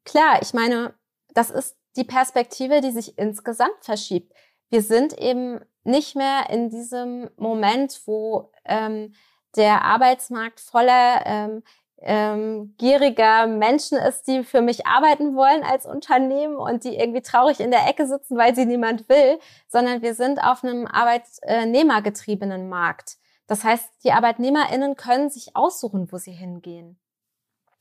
[0.08, 0.94] klar, ich meine,
[1.34, 4.32] das ist die Perspektive, die sich insgesamt verschiebt.
[4.70, 9.14] Wir sind eben nicht mehr in diesem Moment, wo ähm,
[9.56, 11.62] der Arbeitsmarkt voller ähm,
[12.00, 17.60] ähm, gieriger Menschen ist, die für mich arbeiten wollen als Unternehmen und die irgendwie traurig
[17.60, 23.16] in der Ecke sitzen, weil sie niemand will, sondern wir sind auf einem arbeitnehmergetriebenen Markt.
[23.46, 27.00] Das heißt, die ArbeitnehmerInnen können sich aussuchen, wo sie hingehen.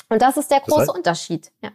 [0.10, 1.52] Und das ist der große das heißt, Unterschied.
[1.62, 1.72] Ja.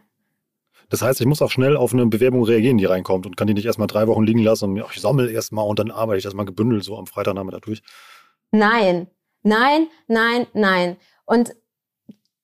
[0.89, 3.53] Das heißt, ich muss auch schnell auf eine Bewerbung reagieren, die reinkommt und kann die
[3.53, 6.33] nicht erstmal drei Wochen liegen lassen und ich sammle erstmal und dann arbeite ich das
[6.33, 7.81] mal gebündelt so am Freitagnachmittag durch.
[8.51, 9.07] Nein,
[9.41, 10.97] nein, nein, nein.
[11.25, 11.55] Und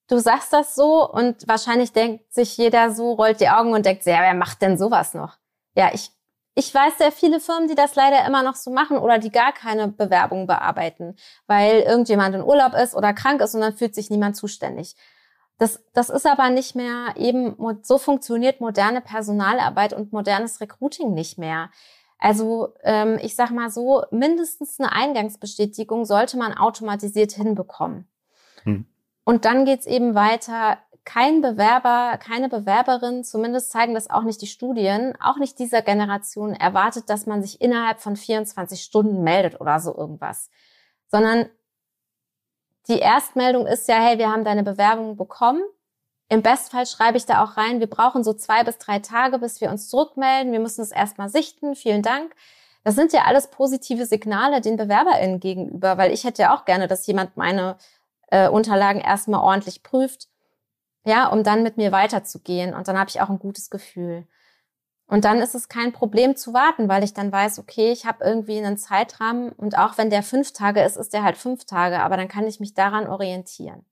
[0.07, 4.05] du sagst das so und wahrscheinlich denkt sich jeder so, rollt die Augen und denkt,
[4.05, 5.37] ja, wer macht denn sowas noch?
[5.75, 6.09] Ja, ich,
[6.55, 9.53] ich weiß sehr viele Firmen, die das leider immer noch so machen oder die gar
[9.53, 11.15] keine Bewerbung bearbeiten,
[11.47, 14.95] weil irgendjemand in Urlaub ist oder krank ist und dann fühlt sich niemand zuständig.
[15.59, 21.37] Das, das ist aber nicht mehr eben, so funktioniert moderne Personalarbeit und modernes Recruiting nicht
[21.37, 21.69] mehr.
[22.17, 28.07] Also ähm, ich sag mal so, mindestens eine Eingangsbestätigung sollte man automatisiert hinbekommen.
[28.63, 28.85] Hm.
[29.25, 30.77] Und dann geht's eben weiter.
[31.03, 36.53] Kein Bewerber, keine Bewerberin, zumindest zeigen das auch nicht die Studien, auch nicht dieser Generation
[36.53, 40.49] erwartet, dass man sich innerhalb von 24 Stunden meldet oder so irgendwas.
[41.07, 41.49] Sondern
[42.87, 45.61] die Erstmeldung ist ja, hey, wir haben deine Bewerbung bekommen.
[46.29, 49.61] Im Bestfall schreibe ich da auch rein, wir brauchen so zwei bis drei Tage, bis
[49.61, 50.51] wir uns zurückmelden.
[50.51, 51.75] Wir müssen es erstmal sichten.
[51.75, 52.35] Vielen Dank.
[52.83, 56.87] Das sind ja alles positive Signale den BewerberInnen gegenüber, weil ich hätte ja auch gerne,
[56.87, 57.77] dass jemand meine
[58.27, 60.27] äh, Unterlagen erstmal ordentlich prüft,
[61.05, 62.73] ja, um dann mit mir weiterzugehen.
[62.73, 64.27] Und dann habe ich auch ein gutes Gefühl.
[65.09, 68.23] Und dann ist es kein Problem zu warten, weil ich dann weiß, okay, ich habe
[68.23, 71.99] irgendwie einen Zeitrahmen und auch wenn der fünf Tage ist, ist der halt fünf Tage,
[71.99, 73.83] aber dann kann ich mich daran orientieren.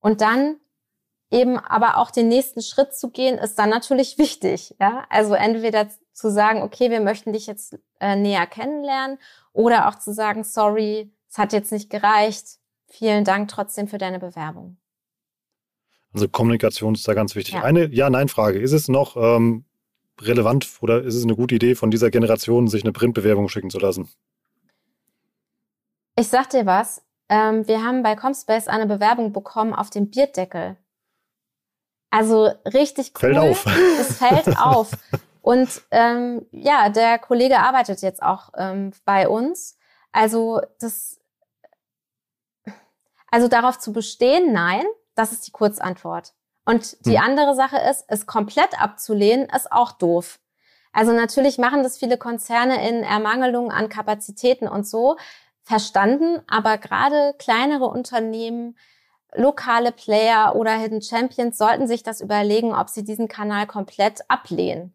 [0.00, 0.56] Und dann
[1.30, 4.76] eben aber auch den nächsten Schritt zu gehen, ist dann natürlich wichtig.
[4.78, 5.06] Ja?
[5.08, 9.18] Also entweder zu sagen, okay, wir möchten dich jetzt äh, näher kennenlernen
[9.54, 12.58] oder auch zu sagen, sorry, es hat jetzt nicht gereicht.
[12.86, 14.76] Vielen Dank trotzdem für deine Bewerbung.
[16.12, 17.54] Also Kommunikation ist da ganz wichtig.
[17.54, 17.62] Ja.
[17.62, 18.58] Eine Ja-Nein-Frage.
[18.58, 19.64] Ist es noch ähm,
[20.20, 23.78] relevant oder ist es eine gute Idee von dieser Generation, sich eine Printbewerbung schicken zu
[23.78, 24.08] lassen?
[26.16, 27.02] Ich sag dir was.
[27.28, 30.76] Ähm, wir haben bei Comspace eine Bewerbung bekommen auf dem Bierdeckel.
[32.10, 33.34] Also richtig cool.
[33.34, 33.66] Fällt auf.
[34.00, 34.90] Es fällt auf.
[35.42, 39.78] Und ähm, ja, der Kollege arbeitet jetzt auch ähm, bei uns.
[40.12, 41.20] Also das,
[43.30, 46.34] also darauf zu bestehen, nein, das ist die Kurzantwort.
[46.68, 47.24] Und die hm.
[47.24, 50.38] andere Sache ist, es komplett abzulehnen, ist auch doof.
[50.92, 55.16] Also natürlich machen das viele Konzerne in Ermangelung an Kapazitäten und so
[55.62, 58.76] verstanden, aber gerade kleinere Unternehmen,
[59.34, 64.94] lokale Player oder Hidden Champions sollten sich das überlegen, ob sie diesen Kanal komplett ablehnen.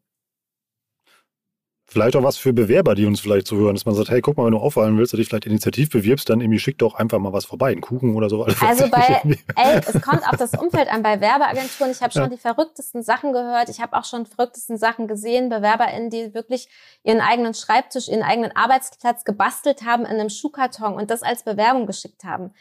[1.94, 4.46] Vielleicht auch was für Bewerber, die uns vielleicht zuhören, dass man sagt, hey, guck mal,
[4.46, 7.34] wenn du auffallen willst, du dich vielleicht initiativ bewirbst, dann irgendwie schick doch einfach mal
[7.34, 8.44] was vorbei, einen Kuchen oder so.
[8.46, 9.22] Also bei,
[9.56, 12.30] ey, es kommt auf das Umfeld an, bei Werbeagenturen, ich habe schon ja.
[12.30, 16.68] die verrücktesten Sachen gehört, ich habe auch schon verrücktesten Sachen gesehen, BewerberInnen, die wirklich
[17.04, 21.86] ihren eigenen Schreibtisch, ihren eigenen Arbeitsplatz gebastelt haben in einem Schuhkarton und das als Bewerbung
[21.86, 22.56] geschickt haben.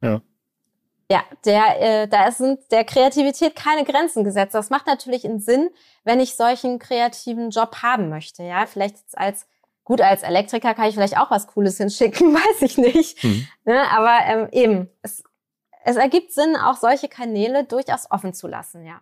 [0.00, 0.22] Ja.
[1.10, 4.54] Ja, der, äh, da sind der Kreativität keine Grenzen gesetzt.
[4.54, 5.70] Das macht natürlich einen Sinn,
[6.04, 8.42] wenn ich solchen kreativen Job haben möchte.
[8.42, 9.46] Ja, vielleicht als
[9.84, 13.24] gut als Elektriker kann ich vielleicht auch was Cooles hinschicken, weiß ich nicht.
[13.24, 13.48] Mhm.
[13.64, 15.24] Ne, aber ähm, eben, es,
[15.84, 18.84] es ergibt Sinn, auch solche Kanäle durchaus offen zu lassen.
[18.84, 19.00] Ja.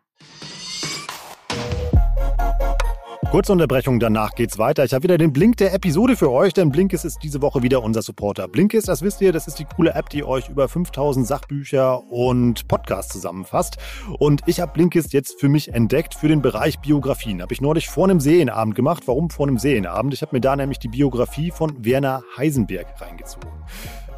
[3.30, 4.84] Kurze Unterbrechung, danach geht's weiter.
[4.84, 7.82] Ich habe wieder den Blink der Episode für euch, denn Blinkist ist diese Woche wieder
[7.82, 8.46] unser Supporter.
[8.46, 12.68] Blinkist, das wisst ihr, das ist die coole App, die euch über 5000 Sachbücher und
[12.68, 13.78] Podcasts zusammenfasst.
[14.20, 17.42] Und ich habe Blinkist jetzt für mich entdeckt für den Bereich Biografien.
[17.42, 19.02] Habe ich neulich vor einem Serienabend gemacht.
[19.06, 20.14] Warum vor einem Serienabend?
[20.14, 23.50] Ich habe mir da nämlich die Biografie von Werner Heisenberg reingezogen.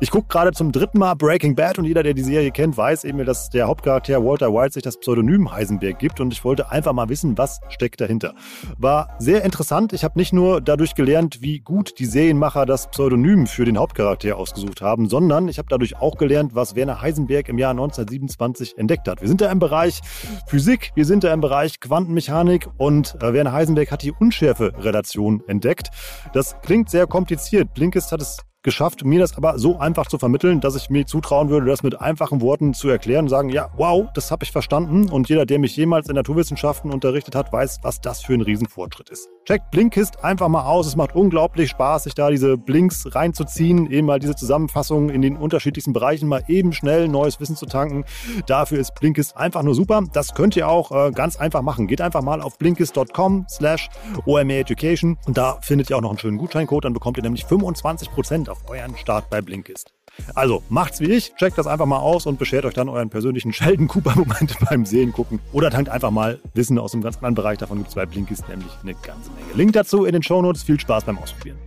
[0.01, 3.03] Ich gucke gerade zum dritten Mal Breaking Bad und jeder, der die Serie kennt, weiß
[3.03, 6.93] eben, dass der Hauptcharakter Walter White sich das Pseudonym Heisenberg gibt und ich wollte einfach
[6.93, 8.35] mal wissen, was steckt dahinter.
[8.79, 9.93] War sehr interessant.
[9.93, 14.37] Ich habe nicht nur dadurch gelernt, wie gut die Serienmacher das Pseudonym für den Hauptcharakter
[14.37, 19.09] ausgesucht haben, sondern ich habe dadurch auch gelernt, was Werner Heisenberg im Jahr 1927 entdeckt
[19.09, 19.21] hat.
[19.21, 20.01] Wir sind da im Bereich
[20.47, 25.89] Physik, wir sind da im Bereich Quantenmechanik und äh, Werner Heisenberg hat die Unschärfe-Relation entdeckt.
[26.33, 27.75] Das klingt sehr kompliziert.
[27.75, 31.49] Blinkist hat es geschafft, mir das aber so einfach zu vermitteln, dass ich mir zutrauen
[31.49, 35.09] würde, das mit einfachen Worten zu erklären und sagen, ja, wow, das habe ich verstanden.
[35.09, 39.09] Und jeder, der mich jemals in Naturwissenschaften unterrichtet hat, weiß, was das für ein Riesenfortschritt
[39.09, 39.31] ist.
[39.47, 40.87] Checkt Blinkist einfach mal aus.
[40.87, 45.39] Es macht unglaublich Spaß, sich da diese Blinks reinzuziehen, eben mal diese Zusammenfassungen in den
[45.39, 48.05] unterschiedlichsten Bereichen mal eben schnell neues Wissen zu tanken.
[48.47, 50.03] Dafür ist Blinkist einfach nur super.
[50.13, 51.87] Das könnt ihr auch äh, ganz einfach machen.
[51.87, 53.89] Geht einfach mal auf blinkist.com slash
[54.27, 56.85] Education und da findet ihr auch noch einen schönen Gutscheincode.
[56.85, 59.93] Dann bekommt ihr nämlich 25% auf euren Start bei Blinkist.
[60.35, 63.53] Also macht's wie ich, checkt das einfach mal aus und beschert euch dann euren persönlichen
[63.55, 65.41] Sheldon Cooper-Moment beim Sehen gucken.
[65.53, 67.59] Oder tankt einfach mal Wissen aus einem ganz anderen Bereich.
[67.59, 69.53] Davon gibt es bei Blinkist nämlich eine ganze Menge.
[69.55, 70.63] Link dazu in den Shownotes.
[70.63, 71.59] Viel Spaß beim Ausprobieren.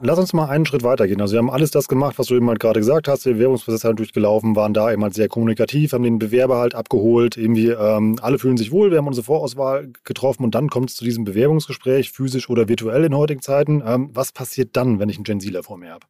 [0.00, 1.20] Lass uns mal einen Schritt weitergehen.
[1.20, 3.24] Also wir haben alles das gemacht, was du eben halt gerade gesagt hast.
[3.24, 7.36] Die Bewerbungsprozess halt durchgelaufen, waren da eben halt sehr kommunikativ, haben den Bewerber halt abgeholt.
[7.36, 8.92] Irgendwie ähm, alle fühlen sich wohl.
[8.92, 13.04] Wir haben unsere Vorauswahl getroffen und dann kommt es zu diesem Bewerbungsgespräch, physisch oder virtuell
[13.04, 13.82] in heutigen Zeiten.
[13.84, 16.06] Ähm, was passiert dann, wenn ich einen Gen Zler vor mir habe?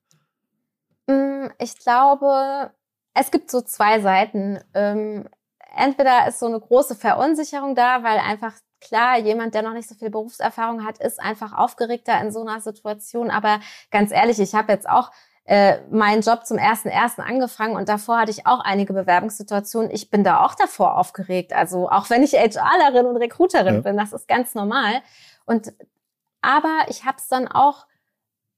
[1.07, 2.71] Mm, ich glaube,
[3.15, 4.59] es gibt so zwei Seiten.
[4.75, 5.25] Ähm,
[5.75, 9.95] entweder ist so eine große Verunsicherung da, weil einfach Klar, jemand, der noch nicht so
[9.95, 13.31] viel Berufserfahrung hat, ist einfach aufgeregter in so einer Situation.
[13.31, 13.61] Aber
[13.91, 15.11] ganz ehrlich, ich habe jetzt auch
[15.45, 19.91] äh, meinen Job zum ersten ersten angefangen und davor hatte ich auch einige Bewerbungssituationen.
[19.91, 21.55] Ich bin da auch davor aufgeregt.
[21.55, 23.81] Also auch wenn ich HRlerin und Recruiterin ja.
[23.81, 25.01] bin, das ist ganz normal.
[25.47, 25.73] Und
[26.43, 27.87] aber ich habe es dann auch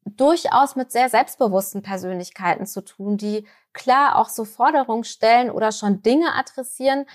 [0.05, 6.03] durchaus mit sehr selbstbewussten Persönlichkeiten zu tun, die klar auch so Forderungen stellen oder schon
[6.03, 7.07] Dinge adressieren,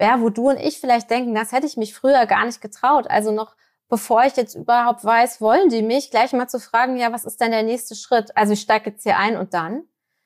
[0.00, 3.08] ja, wo du und ich vielleicht denken, das hätte ich mich früher gar nicht getraut.
[3.08, 3.54] Also noch
[3.88, 7.40] bevor ich jetzt überhaupt weiß, wollen die mich, gleich mal zu fragen, ja, was ist
[7.40, 8.36] denn der nächste Schritt?
[8.36, 9.84] Also ich steige jetzt hier ein und dann,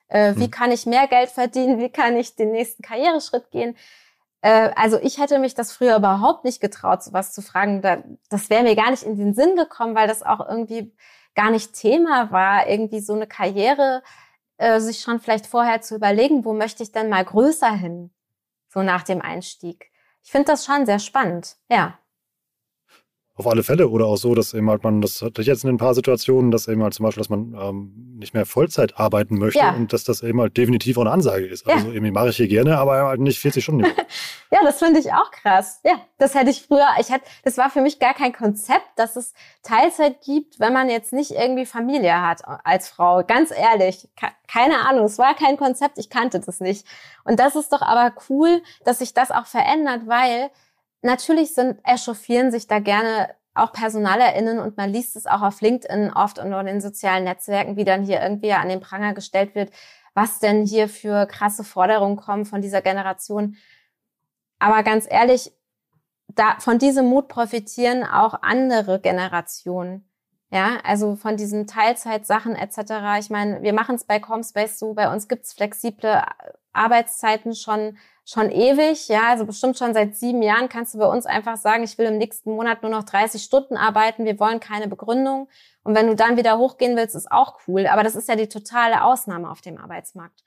[0.09, 0.51] äh, wie hm.
[0.51, 1.79] kann ich mehr Geld verdienen?
[1.79, 3.77] Wie kann ich den nächsten Karriereschritt gehen?
[4.43, 7.83] Äh, also ich hätte mich das früher überhaupt nicht getraut, sowas zu fragen.
[7.83, 10.93] Da, das wäre mir gar nicht in den Sinn gekommen, weil das auch irgendwie
[11.35, 14.03] gar nicht Thema war, irgendwie so eine Karriere
[14.59, 18.11] äh, sich schon vielleicht vorher zu überlegen, wo möchte ich denn mal größer hin?
[18.73, 19.91] So nach dem Einstieg.
[20.23, 21.99] Ich finde das schon sehr spannend, ja.
[23.35, 25.71] Auf alle Fälle oder auch so, dass eben halt man, das hatte ich jetzt in
[25.71, 29.39] ein paar Situationen, dass eben halt zum Beispiel, dass man ähm, nicht mehr Vollzeit arbeiten
[29.39, 29.75] möchte ja.
[29.75, 31.67] und dass das eben halt definitiv auch eine Ansage ist.
[31.67, 31.77] Ja.
[31.77, 33.87] Also irgendwie mache ich hier gerne, aber halt nicht 40 Stunden.
[34.53, 35.81] ja, das finde ich auch krass.
[35.83, 39.17] Ja, das hätte ich früher, ich hätte, das war für mich gar kein Konzept, dass
[39.17, 43.25] es Teilzeit gibt, wenn man jetzt nicht irgendwie Familie hat als Frau.
[43.25, 44.11] Ganz ehrlich,
[44.47, 46.87] keine Ahnung, es war kein Konzept, ich kannte das nicht.
[47.25, 50.51] Und das ist doch aber cool, dass sich das auch verändert, weil
[51.01, 56.13] natürlich sind, echauffieren sich da gerne auch PersonalerInnen und man liest es auch auf LinkedIn
[56.13, 59.71] oft und in den sozialen Netzwerken, wie dann hier irgendwie an den Pranger gestellt wird,
[60.13, 63.57] was denn hier für krasse Forderungen kommen von dieser Generation.
[64.63, 65.53] Aber ganz ehrlich,
[66.29, 70.09] da, von diesem Mut profitieren auch andere Generationen.
[70.51, 73.19] Ja, also von diesen Teilzeitsachen etc.
[73.19, 76.23] Ich meine, wir machen es bei Comspace so, bei uns gibt's flexible
[76.73, 81.27] Arbeitszeiten schon schon ewig, ja, also bestimmt schon seit sieben Jahren kannst du bei uns
[81.27, 84.87] einfach sagen, ich will im nächsten Monat nur noch 30 Stunden arbeiten, wir wollen keine
[84.87, 85.49] Begründung.
[85.83, 87.89] Und wenn du dann wieder hochgehen willst, ist auch cool.
[87.89, 90.45] Aber das ist ja die totale Ausnahme auf dem Arbeitsmarkt.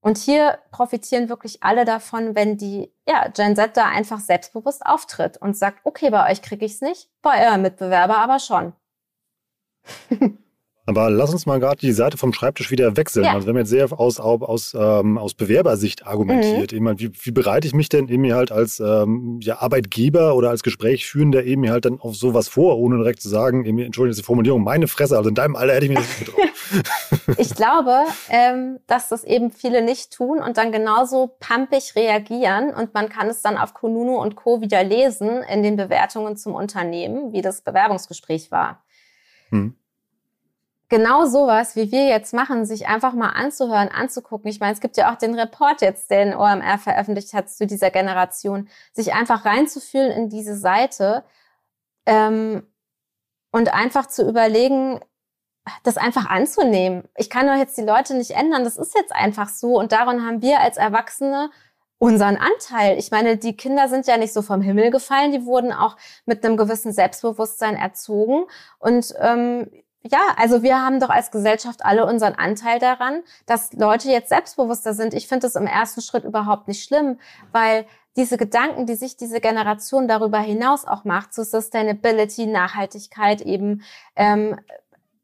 [0.00, 5.36] Und hier profitieren wirklich alle davon, wenn die ja, Gen Z da einfach selbstbewusst auftritt
[5.36, 8.72] und sagt, okay, bei euch kriege ich es nicht, bei eurem Mitbewerber aber schon.
[10.90, 13.24] Aber lass uns mal gerade die Seite vom Schreibtisch wieder wechseln.
[13.24, 13.34] Ja.
[13.34, 16.72] Also wir haben jetzt sehr aus, aus, ähm, aus Bewerbersicht argumentiert.
[16.72, 16.98] Mhm.
[16.98, 21.44] wie, wie bereite ich mich denn eben halt als ähm, ja, Arbeitgeber oder als Gesprächsführender
[21.44, 24.88] eben halt dann auf sowas vor, ohne direkt zu sagen, eben, Entschuldigung, die Formulierung, meine
[24.88, 27.38] Fresse, also in deinem Alter hätte ich mir das nicht getraut.
[27.38, 32.94] ich glaube, ähm, dass das eben viele nicht tun und dann genauso pumpig reagieren und
[32.94, 34.60] man kann es dann auf Kununu und Co.
[34.60, 38.82] wieder lesen in den Bewertungen zum Unternehmen, wie das Bewerbungsgespräch war.
[39.50, 39.76] Hm
[40.90, 44.50] genau sowas, wie wir jetzt machen, sich einfach mal anzuhören, anzugucken.
[44.50, 47.90] Ich meine, es gibt ja auch den Report jetzt, den OMR veröffentlicht hat zu dieser
[47.90, 51.24] Generation, sich einfach reinzufühlen in diese Seite
[52.04, 52.66] ähm,
[53.52, 55.00] und einfach zu überlegen,
[55.84, 57.04] das einfach anzunehmen.
[57.16, 60.26] Ich kann doch jetzt die Leute nicht ändern, das ist jetzt einfach so und daran
[60.26, 61.50] haben wir als Erwachsene
[61.98, 62.98] unseren Anteil.
[62.98, 66.44] Ich meine, die Kinder sind ja nicht so vom Himmel gefallen, die wurden auch mit
[66.44, 68.46] einem gewissen Selbstbewusstsein erzogen
[68.78, 69.70] und ähm,
[70.02, 74.94] ja, also wir haben doch als Gesellschaft alle unseren Anteil daran, dass Leute jetzt selbstbewusster
[74.94, 75.12] sind.
[75.12, 77.18] Ich finde es im ersten Schritt überhaupt nicht schlimm,
[77.52, 77.86] weil
[78.16, 83.82] diese Gedanken, die sich diese Generation darüber hinaus auch macht, zu Sustainability, Nachhaltigkeit, eben
[84.16, 84.58] ähm,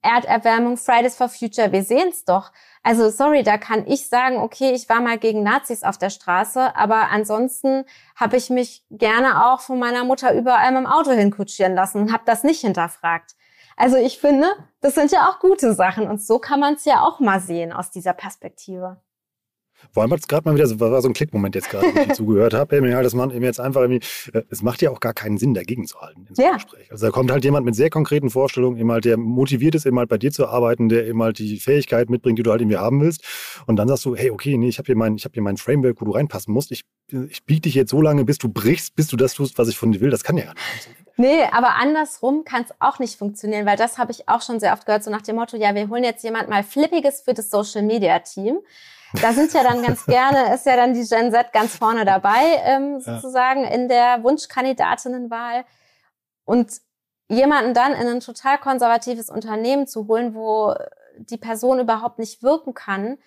[0.02, 2.52] Erderwärmung, Fridays for Future, wir sehen es doch.
[2.82, 6.76] Also sorry, da kann ich sagen, okay, ich war mal gegen Nazis auf der Straße,
[6.76, 7.84] aber ansonsten
[8.14, 12.12] habe ich mich gerne auch von meiner Mutter überall mit dem Auto hinkutschieren lassen und
[12.12, 13.34] habe das nicht hinterfragt.
[13.76, 14.46] Also ich finde,
[14.80, 17.72] das sind ja auch gute Sachen und so kann man es ja auch mal sehen
[17.72, 19.00] aus dieser Perspektive.
[19.92, 22.08] Vor allem hat es gerade mal wieder, so, war so ein Klickmoment jetzt gerade, wenn
[22.10, 24.00] ich zugehört habe, ja, dass man eben jetzt einfach irgendwie,
[24.32, 26.54] äh, es macht ja auch gar keinen Sinn, dagegen zu halten in so ja.
[26.54, 26.90] Gespräch.
[26.90, 29.98] Also da kommt halt jemand mit sehr konkreten Vorstellungen, eben halt, der motiviert ist, eben
[29.98, 32.78] halt bei dir zu arbeiten, der eben halt die Fähigkeit mitbringt, die du halt irgendwie
[32.78, 33.22] haben willst.
[33.66, 35.58] Und dann sagst du, hey, okay, nee, ich habe hier mein, ich habe hier mein
[35.58, 36.72] Framework, wo du reinpassen musst.
[36.72, 36.84] Ich,
[37.28, 39.76] ich biete dich jetzt so lange, bis du brichst, bis du das tust, was ich
[39.76, 40.10] von dir will.
[40.10, 41.05] Das kann ja gar nicht.
[41.16, 44.74] Nee, aber andersrum kann es auch nicht funktionieren, weil das habe ich auch schon sehr
[44.74, 47.50] oft gehört, so nach dem Motto, ja, wir holen jetzt jemand mal Flippiges für das
[47.50, 48.58] Social Media Team.
[49.22, 52.60] Da sind ja dann ganz gerne, ist ja dann die Gen Z ganz vorne dabei,
[52.64, 53.70] ähm, sozusagen ja.
[53.70, 55.64] in der Wunschkandidatinnenwahl.
[56.44, 56.80] Und
[57.28, 60.74] jemanden dann in ein total konservatives Unternehmen zu holen, wo
[61.18, 63.18] die Person überhaupt nicht wirken kann,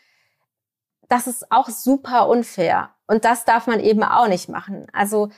[1.10, 2.92] das ist auch super unfair.
[3.08, 4.86] Und das darf man eben auch nicht machen.
[4.94, 5.30] Also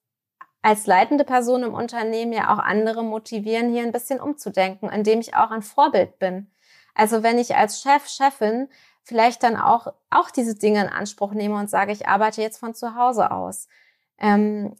[0.61, 5.35] als leitende Person im Unternehmen ja auch andere motivieren, hier ein bisschen umzudenken, indem ich
[5.35, 6.51] auch ein Vorbild bin.
[6.93, 8.69] Also wenn ich als Chef, Chefin
[9.03, 12.75] vielleicht dann auch, auch diese Dinge in Anspruch nehme und sage, ich arbeite jetzt von
[12.75, 13.67] zu Hause aus.
[14.17, 14.75] Ähm,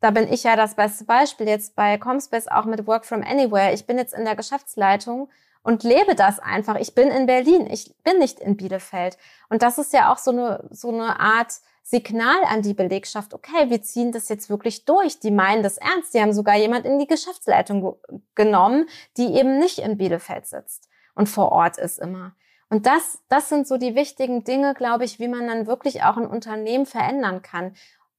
[0.00, 3.72] da bin ich ja das beste Beispiel jetzt bei Comspace auch mit Work from Anywhere.
[3.72, 5.30] Ich bin jetzt in der Geschäftsleitung
[5.62, 6.76] und lebe das einfach.
[6.76, 9.18] Ich bin in Berlin, ich bin nicht in Bielefeld.
[9.48, 13.68] Und das ist ja auch so eine, so eine Art Signal an die Belegschaft, okay,
[13.68, 15.18] wir ziehen das jetzt wirklich durch.
[15.18, 16.14] Die meinen das ernst.
[16.14, 17.96] Die haben sogar jemand in die Geschäftsleitung
[18.34, 22.34] genommen, die eben nicht in Bielefeld sitzt und vor Ort ist immer.
[22.68, 26.16] Und das, das sind so die wichtigen Dinge, glaube ich, wie man dann wirklich auch
[26.16, 27.74] ein Unternehmen verändern kann.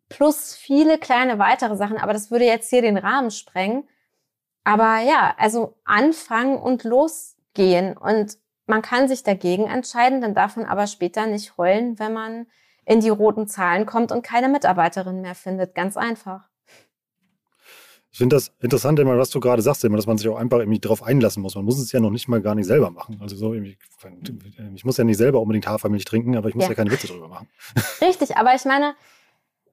[0.09, 3.87] Plus viele kleine weitere Sachen, aber das würde jetzt hier den Rahmen sprengen.
[4.63, 7.97] Aber ja, also anfangen und losgehen.
[7.97, 12.47] Und man kann sich dagegen entscheiden, dann darf man aber später nicht heulen, wenn man
[12.85, 15.75] in die roten Zahlen kommt und keine Mitarbeiterin mehr findet.
[15.75, 16.47] Ganz einfach.
[18.13, 20.59] Ich finde das interessant, immer, was du gerade sagst, immer, dass man sich auch einfach
[20.59, 21.55] irgendwie darauf einlassen muss.
[21.55, 23.17] Man muss es ja noch nicht mal gar nicht selber machen.
[23.21, 23.77] Also so irgendwie,
[24.75, 27.07] ich muss ja nicht selber unbedingt Hafermilch trinken, aber ich muss ja, ja keine Witze
[27.07, 27.47] drüber machen.
[28.01, 28.95] Richtig, aber ich meine,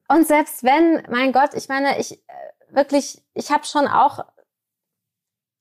[0.06, 4.20] und selbst wenn, mein Gott, ich meine, ich äh, wirklich, ich habe schon auch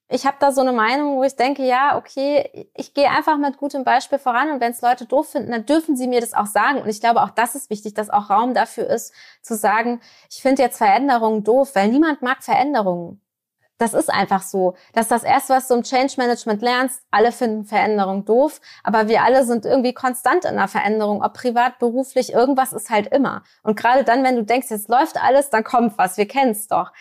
[0.09, 3.57] ich habe da so eine Meinung, wo ich denke, ja, okay, ich gehe einfach mit
[3.57, 6.45] gutem Beispiel voran und wenn es Leute doof finden, dann dürfen sie mir das auch
[6.45, 6.81] sagen.
[6.81, 9.99] Und ich glaube, auch das ist wichtig, dass auch Raum dafür ist, zu sagen,
[10.31, 13.21] ich finde jetzt Veränderungen doof, weil niemand mag Veränderungen.
[13.77, 14.75] Das ist einfach so.
[14.93, 17.03] Das ist das Erste, was du im Change Management lernst.
[17.11, 21.77] Alle finden Veränderung doof, aber wir alle sind irgendwie konstant in der Veränderung, ob privat,
[21.79, 23.43] beruflich, irgendwas ist halt immer.
[23.61, 26.67] Und gerade dann, wenn du denkst, jetzt läuft alles, dann kommt was, wir kennen es
[26.67, 26.91] doch.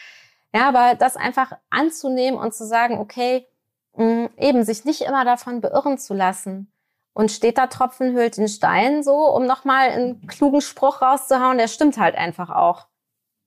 [0.57, 3.47] Ja, aber das einfach anzunehmen und zu sagen, okay,
[3.95, 6.73] mh, eben sich nicht immer davon beirren zu lassen.
[7.13, 11.69] Und steht da Tropfen hüllt den Stein so, um nochmal einen klugen Spruch rauszuhauen, der
[11.69, 12.87] stimmt halt einfach auch.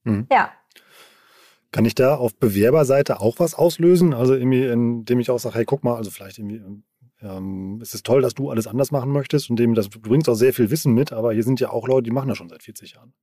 [0.03, 0.27] Mhm.
[0.31, 0.51] Ja.
[1.71, 4.13] Kann ich da auf Bewerberseite auch was auslösen?
[4.13, 6.61] Also irgendwie, indem ich auch sage, hey, guck mal, also vielleicht irgendwie,
[7.21, 10.29] ähm, es ist toll, dass du alles anders machen möchtest und dem, das, du bringst
[10.29, 12.49] auch sehr viel Wissen mit, aber hier sind ja auch Leute, die machen das schon
[12.49, 13.13] seit 40 Jahren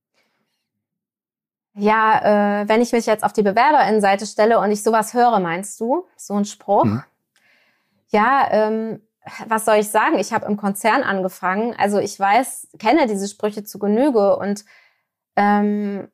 [1.76, 5.78] ja, äh, wenn ich mich jetzt auf die Bewerberinnenseite stelle und ich sowas höre, meinst
[5.80, 6.06] du?
[6.16, 6.84] So ein Spruch?
[6.84, 7.04] Mhm.
[8.08, 9.02] Ja, ähm,
[9.46, 10.18] was soll ich sagen?
[10.18, 11.74] Ich habe im Konzern angefangen.
[11.76, 14.64] Also ich weiß, kenne diese Sprüche zu Genüge und
[15.36, 16.08] ähm,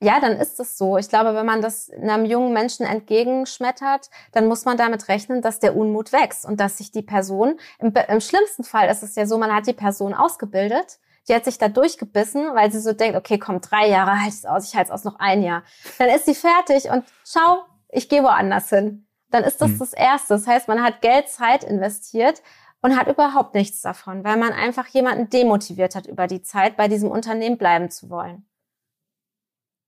[0.00, 0.96] ja, dann ist es so.
[0.96, 5.58] Ich glaube, wenn man das einem jungen Menschen entgegenschmettert, dann muss man damit rechnen, dass
[5.58, 9.26] der Unmut wächst und dass sich die Person, im, im schlimmsten Fall ist es ja
[9.26, 13.16] so, man hat die Person ausgebildet die hat sich da durchgebissen, weil sie so denkt,
[13.16, 15.62] okay, komm, drei Jahre halt es aus, ich halte es aus noch ein Jahr.
[15.98, 19.06] Dann ist sie fertig und schau, ich gehe woanders hin.
[19.30, 19.78] Dann ist das mhm.
[19.78, 20.34] das Erste.
[20.34, 22.42] Das heißt, man hat Geld, Zeit investiert
[22.80, 26.88] und hat überhaupt nichts davon, weil man einfach jemanden demotiviert hat über die Zeit, bei
[26.88, 28.46] diesem Unternehmen bleiben zu wollen.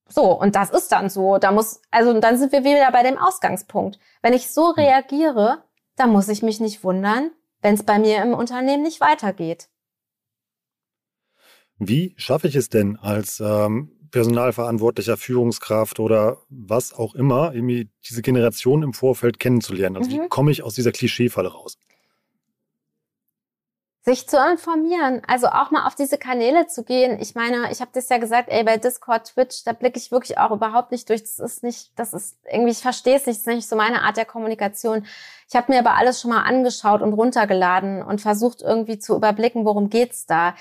[0.09, 1.38] So, und das ist dann so.
[1.38, 3.98] Da muss, also dann sind wir wieder bei dem Ausgangspunkt.
[4.22, 4.74] Wenn ich so mhm.
[4.74, 5.64] reagiere,
[5.96, 7.31] dann muss ich mich nicht wundern,
[7.62, 9.68] wenn es bei mir im Unternehmen nicht weitergeht.
[11.81, 18.21] Wie schaffe ich es denn als ähm, personalverantwortlicher Führungskraft oder was auch immer, irgendwie diese
[18.21, 19.97] Generation im Vorfeld kennenzulernen?
[19.97, 20.23] Also mhm.
[20.23, 21.79] wie komme ich aus dieser Klischeefalle raus?
[24.03, 27.21] sich zu informieren, also auch mal auf diese Kanäle zu gehen.
[27.21, 30.38] Ich meine, ich habe das ja gesagt, ey, bei Discord, Twitch, da blicke ich wirklich
[30.38, 31.23] auch überhaupt nicht durch.
[31.23, 34.03] Das ist nicht, das ist irgendwie, ich verstehe es nicht, das ist nicht so meine
[34.03, 35.07] Art der Kommunikation.
[35.49, 39.66] Ich habe mir aber alles schon mal angeschaut und runtergeladen und versucht irgendwie zu überblicken,
[39.66, 40.55] worum geht's da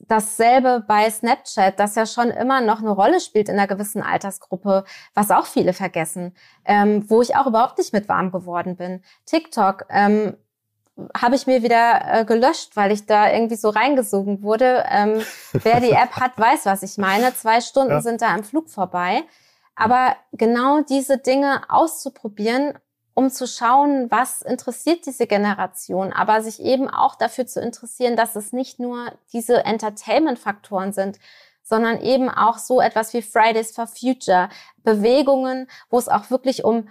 [0.00, 4.84] dasselbe bei Snapchat, das ja schon immer noch eine Rolle spielt in einer gewissen Altersgruppe,
[5.14, 9.02] was auch viele vergessen, ähm, wo ich auch überhaupt nicht mit warm geworden bin.
[9.24, 10.36] TikTok ähm,
[11.16, 14.84] habe ich mir wieder äh, gelöscht, weil ich da irgendwie so reingesogen wurde.
[14.88, 17.34] Ähm, wer die App hat, weiß, was ich meine.
[17.34, 18.00] Zwei Stunden ja.
[18.00, 19.24] sind da im Flug vorbei.
[19.74, 22.78] Aber genau diese Dinge auszuprobieren
[23.16, 28.36] um zu schauen, was interessiert diese Generation, aber sich eben auch dafür zu interessieren, dass
[28.36, 31.18] es nicht nur diese Entertainment-Faktoren sind,
[31.62, 34.50] sondern eben auch so etwas wie Fridays for Future,
[34.84, 36.88] Bewegungen, wo es auch wirklich um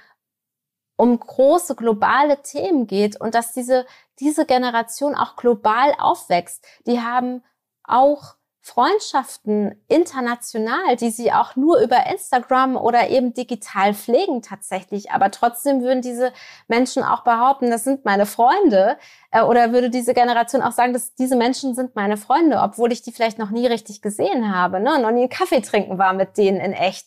[0.98, 3.86] um große globale Themen geht und dass diese
[4.20, 6.66] diese Generation auch global aufwächst.
[6.88, 7.44] Die haben
[7.84, 8.36] auch
[8.66, 15.12] Freundschaften international, die sie auch nur über Instagram oder eben digital pflegen tatsächlich.
[15.12, 16.34] Aber trotzdem würden diese
[16.68, 18.98] Menschen auch behaupten, das sind meine Freunde.
[19.30, 23.04] Äh, oder würde diese Generation auch sagen, dass diese Menschen sind meine Freunde, obwohl ich
[23.04, 24.98] die vielleicht noch nie richtig gesehen habe, ne?
[24.98, 27.06] noch nie einen Kaffee trinken war mit denen in echt.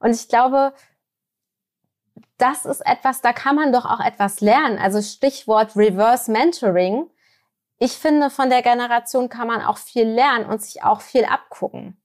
[0.00, 0.72] Und ich glaube,
[2.38, 4.78] das ist etwas, da kann man doch auch etwas lernen.
[4.78, 7.10] Also Stichwort Reverse Mentoring
[7.78, 11.96] ich finde, von der Generation kann man auch viel lernen und sich auch viel abgucken.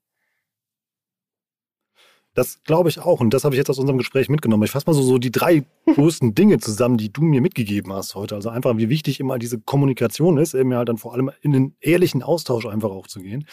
[2.36, 3.20] Das glaube ich auch.
[3.20, 4.64] Und das habe ich jetzt aus unserem Gespräch mitgenommen.
[4.64, 8.16] Ich fasse mal so, so die drei größten Dinge zusammen, die du mir mitgegeben hast
[8.16, 8.36] heute.
[8.36, 11.76] Also einfach, wie wichtig immer diese Kommunikation ist, eben halt dann vor allem in den
[11.82, 13.46] ehrlichen Austausch einfach auch zu gehen.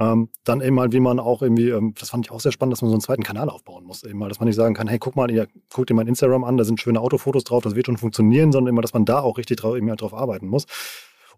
[0.00, 2.72] Ähm, dann eben halt, wie man auch irgendwie, ähm, das fand ich auch sehr spannend,
[2.72, 4.02] dass man so einen zweiten Kanal aufbauen muss.
[4.02, 6.44] Eben mal, dass man nicht sagen kann, hey, guck mal, ihr guckt dir mein Instagram
[6.44, 9.20] an, da sind schöne Autofotos drauf, das wird schon funktionieren, sondern immer, dass man da
[9.20, 10.66] auch richtig drauf, eben halt drauf arbeiten muss.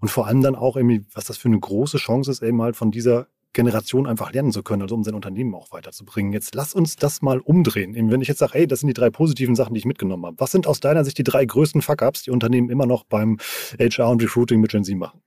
[0.00, 2.76] Und vor allem dann auch irgendwie, was das für eine große Chance ist, eben halt
[2.76, 6.32] von dieser Generation einfach lernen zu können, also um sein Unternehmen auch weiterzubringen.
[6.32, 7.94] Jetzt lass uns das mal umdrehen.
[7.94, 10.26] Eben wenn ich jetzt sage, hey, das sind die drei positiven Sachen, die ich mitgenommen
[10.26, 10.38] habe.
[10.38, 13.38] Was sind aus deiner Sicht die drei größten Fuck-Ups, die Unternehmen immer noch beim
[13.78, 15.22] HR und Recruiting mit Gen Z machen?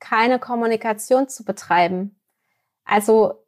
[0.00, 2.16] Keine Kommunikation zu betreiben.
[2.84, 3.44] Also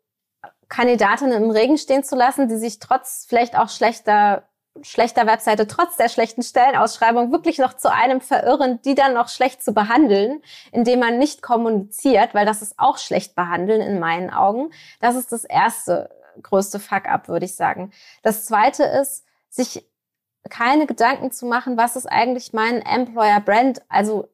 [0.69, 4.50] Kandidatinnen im Regen stehen zu lassen, die sich trotz vielleicht auch schlechter
[4.83, 9.63] schlechter Webseite trotz der schlechten Stellenausschreibung wirklich noch zu einem verirren, die dann noch schlecht
[9.63, 14.71] zu behandeln, indem man nicht kommuniziert, weil das ist auch schlecht behandeln in meinen Augen.
[15.01, 16.11] Das ist das erste
[16.43, 17.93] größte Fuck-up, würde ich sagen.
[18.23, 19.87] Das zweite ist, sich
[20.49, 24.29] keine Gedanken zu machen, was ist eigentlich mein Employer Brand, also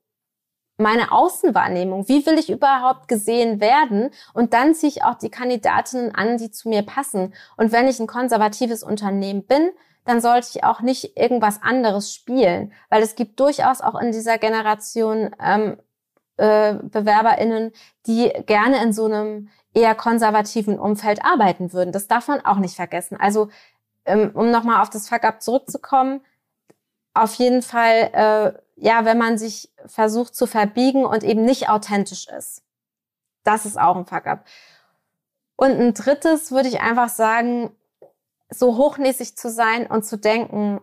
[0.79, 2.09] meine Außenwahrnehmung.
[2.09, 4.11] Wie will ich überhaupt gesehen werden?
[4.35, 7.35] Und dann ziehe ich auch die Kandidatinnen an, die zu mir passen.
[7.57, 9.71] Und wenn ich ein konservatives Unternehmen bin,
[10.07, 14.39] dann sollte ich auch nicht irgendwas anderes spielen, weil es gibt durchaus auch in dieser
[14.39, 15.77] Generation ähm,
[16.37, 17.73] äh, BewerberInnen,
[18.07, 21.93] die gerne in so einem eher konservativen Umfeld arbeiten würden.
[21.93, 23.19] Das darf man auch nicht vergessen.
[23.21, 23.49] Also
[24.07, 26.21] ähm, um nochmal auf das Fuck-up zurückzukommen,
[27.13, 32.29] auf jeden Fall, äh, ja, wenn man sich versucht zu verbiegen und eben nicht authentisch
[32.29, 32.63] ist.
[33.43, 34.45] Das ist auch ein Fuck-up.
[35.57, 37.71] Und ein drittes würde ich einfach sagen,
[38.49, 40.81] so hochnäsig zu sein und zu denken,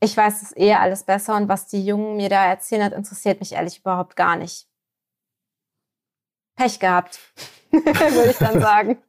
[0.00, 3.40] ich weiß es eh alles besser und was die Jungen mir da erzählen hat, interessiert
[3.40, 4.68] mich ehrlich überhaupt gar nicht.
[6.56, 7.18] Pech gehabt,
[7.70, 9.02] würde ich dann sagen.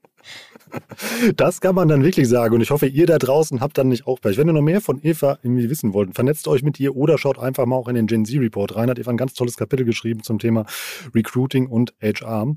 [1.35, 2.55] Das kann man dann wirklich sagen.
[2.55, 4.37] Und ich hoffe, ihr da draußen habt dann nicht auch Pech.
[4.37, 7.39] Wenn ihr noch mehr von Eva irgendwie wissen wollt, vernetzt euch mit ihr oder schaut
[7.39, 8.89] einfach mal auch in den Gen Z Report rein.
[8.89, 10.65] Hat Eva ein ganz tolles Kapitel geschrieben zum Thema
[11.13, 12.53] Recruiting und HR.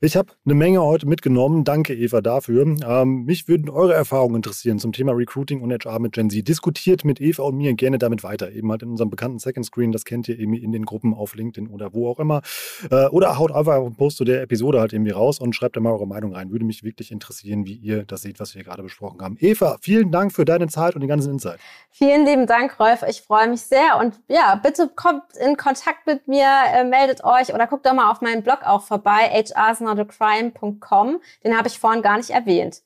[0.00, 1.64] Ich habe eine Menge heute mitgenommen.
[1.64, 2.62] Danke, Eva, dafür.
[2.86, 6.46] Ähm, mich würden eure Erfahrungen interessieren zum Thema Recruiting und HR mit Gen Z.
[6.46, 8.52] Diskutiert mit Eva und mir gerne damit weiter.
[8.52, 9.92] Eben halt in unserem bekannten Second Screen.
[9.92, 12.42] Das kennt ihr irgendwie in den Gruppen auf LinkedIn oder wo auch immer.
[12.90, 15.80] Äh, oder haut einfach einen Post zu der Episode halt irgendwie raus und schreibt da
[15.80, 16.50] mal eure Meinung rein.
[16.50, 19.36] Würde mich wirklich interessieren, wie ihr das seht, was wir gerade besprochen haben.
[19.40, 21.58] Eva, vielen Dank für deine Zeit und den ganzen Insight.
[21.90, 23.02] Vielen lieben Dank, Rolf.
[23.08, 23.98] Ich freue mich sehr.
[23.98, 28.10] Und ja, bitte kommt in Kontakt mit mir, äh, meldet euch oder guckt doch mal
[28.10, 31.20] auf meinem Blog auch vorbei, hrsnotacrime.com.
[31.44, 32.82] Den habe ich vorhin gar nicht erwähnt.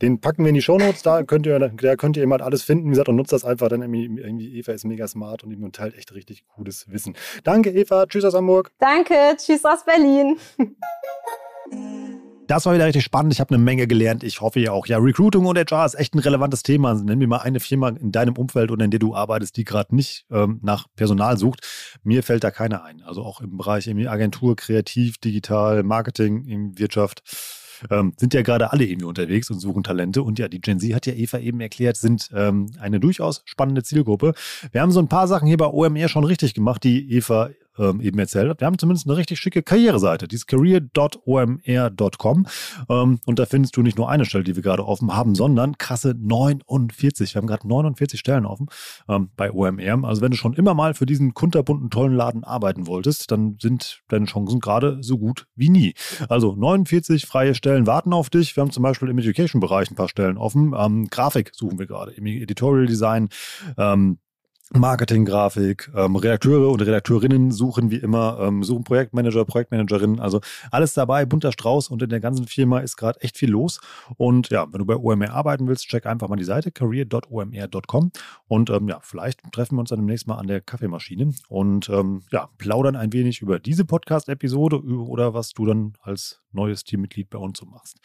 [0.00, 2.86] Den packen wir in die Shownotes, da könnt ihr, da könnt ihr jemand alles finden.
[2.86, 6.14] Wie gesagt, und nutzt das einfach dann irgendwie, Eva ist mega smart und teilt echt
[6.14, 7.14] richtig cooles Wissen.
[7.44, 8.06] Danke, Eva.
[8.06, 8.72] Tschüss aus Hamburg.
[8.78, 9.36] Danke.
[9.36, 10.38] Tschüss aus Berlin.
[12.50, 13.32] Das war wieder richtig spannend.
[13.32, 14.24] Ich habe eine Menge gelernt.
[14.24, 14.88] Ich hoffe ja auch.
[14.88, 16.94] Ja, Recruiting und HR ist echt ein relevantes Thema.
[16.94, 19.94] Nenn mir mal eine Firma in deinem Umfeld oder in der du arbeitest, die gerade
[19.94, 21.60] nicht ähm, nach Personal sucht.
[22.02, 23.02] Mir fällt da keiner ein.
[23.02, 27.22] Also auch im Bereich irgendwie Agentur, Kreativ, Digital, Marketing, in Wirtschaft.
[27.88, 30.24] Ähm, sind ja gerade alle irgendwie unterwegs und suchen Talente.
[30.24, 33.84] Und ja, die Gen Z hat ja Eva eben erklärt, sind ähm, eine durchaus spannende
[33.84, 34.34] Zielgruppe.
[34.72, 38.00] Wir haben so ein paar Sachen hier bei OMR schon richtig gemacht, die Eva ähm,
[38.00, 38.60] eben erzählt hat.
[38.60, 42.46] Wir haben zumindest eine richtig schicke Karriereseite, die ist career.omr.com
[42.88, 45.78] ähm, und da findest du nicht nur eine Stelle, die wir gerade offen haben, sondern
[45.78, 47.34] krasse 49.
[47.34, 48.66] Wir haben gerade 49 Stellen offen
[49.08, 50.04] ähm, bei OMR.
[50.04, 54.02] Also wenn du schon immer mal für diesen kunterbunten, tollen Laden arbeiten wolltest, dann sind
[54.08, 55.94] deine Chancen gerade so gut wie nie.
[56.28, 58.56] Also 49 freie Stellen warten auf dich.
[58.56, 60.74] Wir haben zum Beispiel im Education-Bereich ein paar Stellen offen.
[60.76, 63.28] Ähm, Grafik suchen wir gerade, im Editorial Design,
[64.74, 70.40] ähm, Marketing, Grafik, ähm, Redakteure und Redakteurinnen suchen wie immer, ähm, suchen Projektmanager, Projektmanagerinnen, also
[70.70, 73.80] alles dabei, bunter Strauß und in der ganzen Firma ist gerade echt viel los.
[74.16, 78.12] Und ja, wenn du bei OMR arbeiten willst, check einfach mal die Seite career.omr.com
[78.48, 82.22] und ähm, ja, vielleicht treffen wir uns dann demnächst mal an der Kaffeemaschine und ähm,
[82.30, 87.38] ja, plaudern ein wenig über diese Podcast-Episode oder was du dann als neues Teammitglied bei
[87.38, 87.98] uns so machst.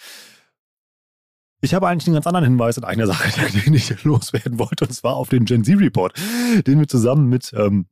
[1.62, 3.30] Ich habe eigentlich einen ganz anderen Hinweis in einer Sache,
[3.66, 6.14] den ich loswerden wollte, und zwar auf den Gen Z Report,
[6.68, 7.88] den wir zusammen mit ähm,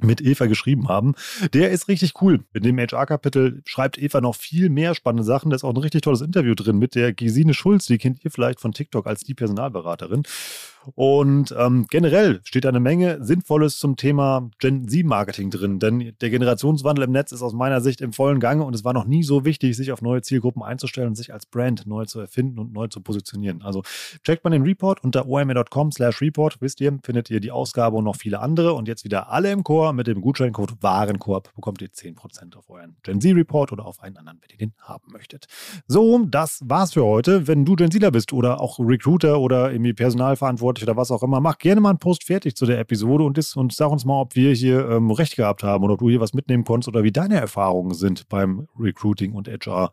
[0.00, 1.14] mit Eva geschrieben haben.
[1.52, 2.44] Der ist richtig cool.
[2.52, 5.50] In dem HR-Kapitel schreibt Eva noch viel mehr spannende Sachen.
[5.50, 7.86] Da ist auch ein richtig tolles Interview drin mit der Gesine Schulz.
[7.86, 10.22] Die kennt ihr vielleicht von TikTok als die Personalberaterin.
[10.94, 17.04] Und ähm, generell steht eine Menge Sinnvolles zum Thema Gen Z-Marketing drin, denn der Generationswandel
[17.04, 19.44] im Netz ist aus meiner Sicht im vollen Gange und es war noch nie so
[19.44, 22.88] wichtig, sich auf neue Zielgruppen einzustellen und sich als Brand neu zu erfinden und neu
[22.88, 23.62] zu positionieren.
[23.62, 23.82] Also
[24.24, 28.04] checkt man den Report unter omr.com slash report, wisst ihr, findet ihr die Ausgabe und
[28.04, 31.88] noch viele andere und jetzt wieder alle im Chor mit dem Gutscheincode Warenkorb bekommt ihr
[31.88, 35.46] 10% auf euren Gen Z-Report oder auf einen anderen, wenn ihr den haben möchtet.
[35.86, 37.46] So, das war's für heute.
[37.46, 41.22] Wenn du Gen Zler bist oder auch Recruiter oder irgendwie Personalverantwortlich verantwortlich oder was auch
[41.22, 44.04] immer, mach gerne mal einen Post fertig zu der Episode und, ist, und sag uns
[44.04, 46.88] mal, ob wir hier ähm, recht gehabt haben oder ob du hier was mitnehmen konntest
[46.88, 49.90] oder wie deine Erfahrungen sind beim Recruiting und HR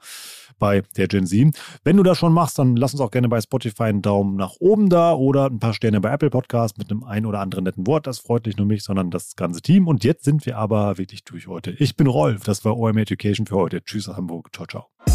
[0.59, 1.55] bei der Gen Z.
[1.83, 4.55] Wenn du das schon machst, dann lass uns auch gerne bei Spotify einen Daumen nach
[4.59, 7.87] oben da oder ein paar Sterne bei Apple Podcast mit einem ein oder anderen netten
[7.87, 8.07] Wort.
[8.07, 9.87] Das freut nicht nur mich, sondern das ganze Team.
[9.87, 11.71] Und jetzt sind wir aber wirklich durch heute.
[11.71, 13.83] Ich bin Rolf, das war OM Education für heute.
[13.83, 14.49] Tschüss Hamburg.
[14.53, 15.14] Ciao, ciao.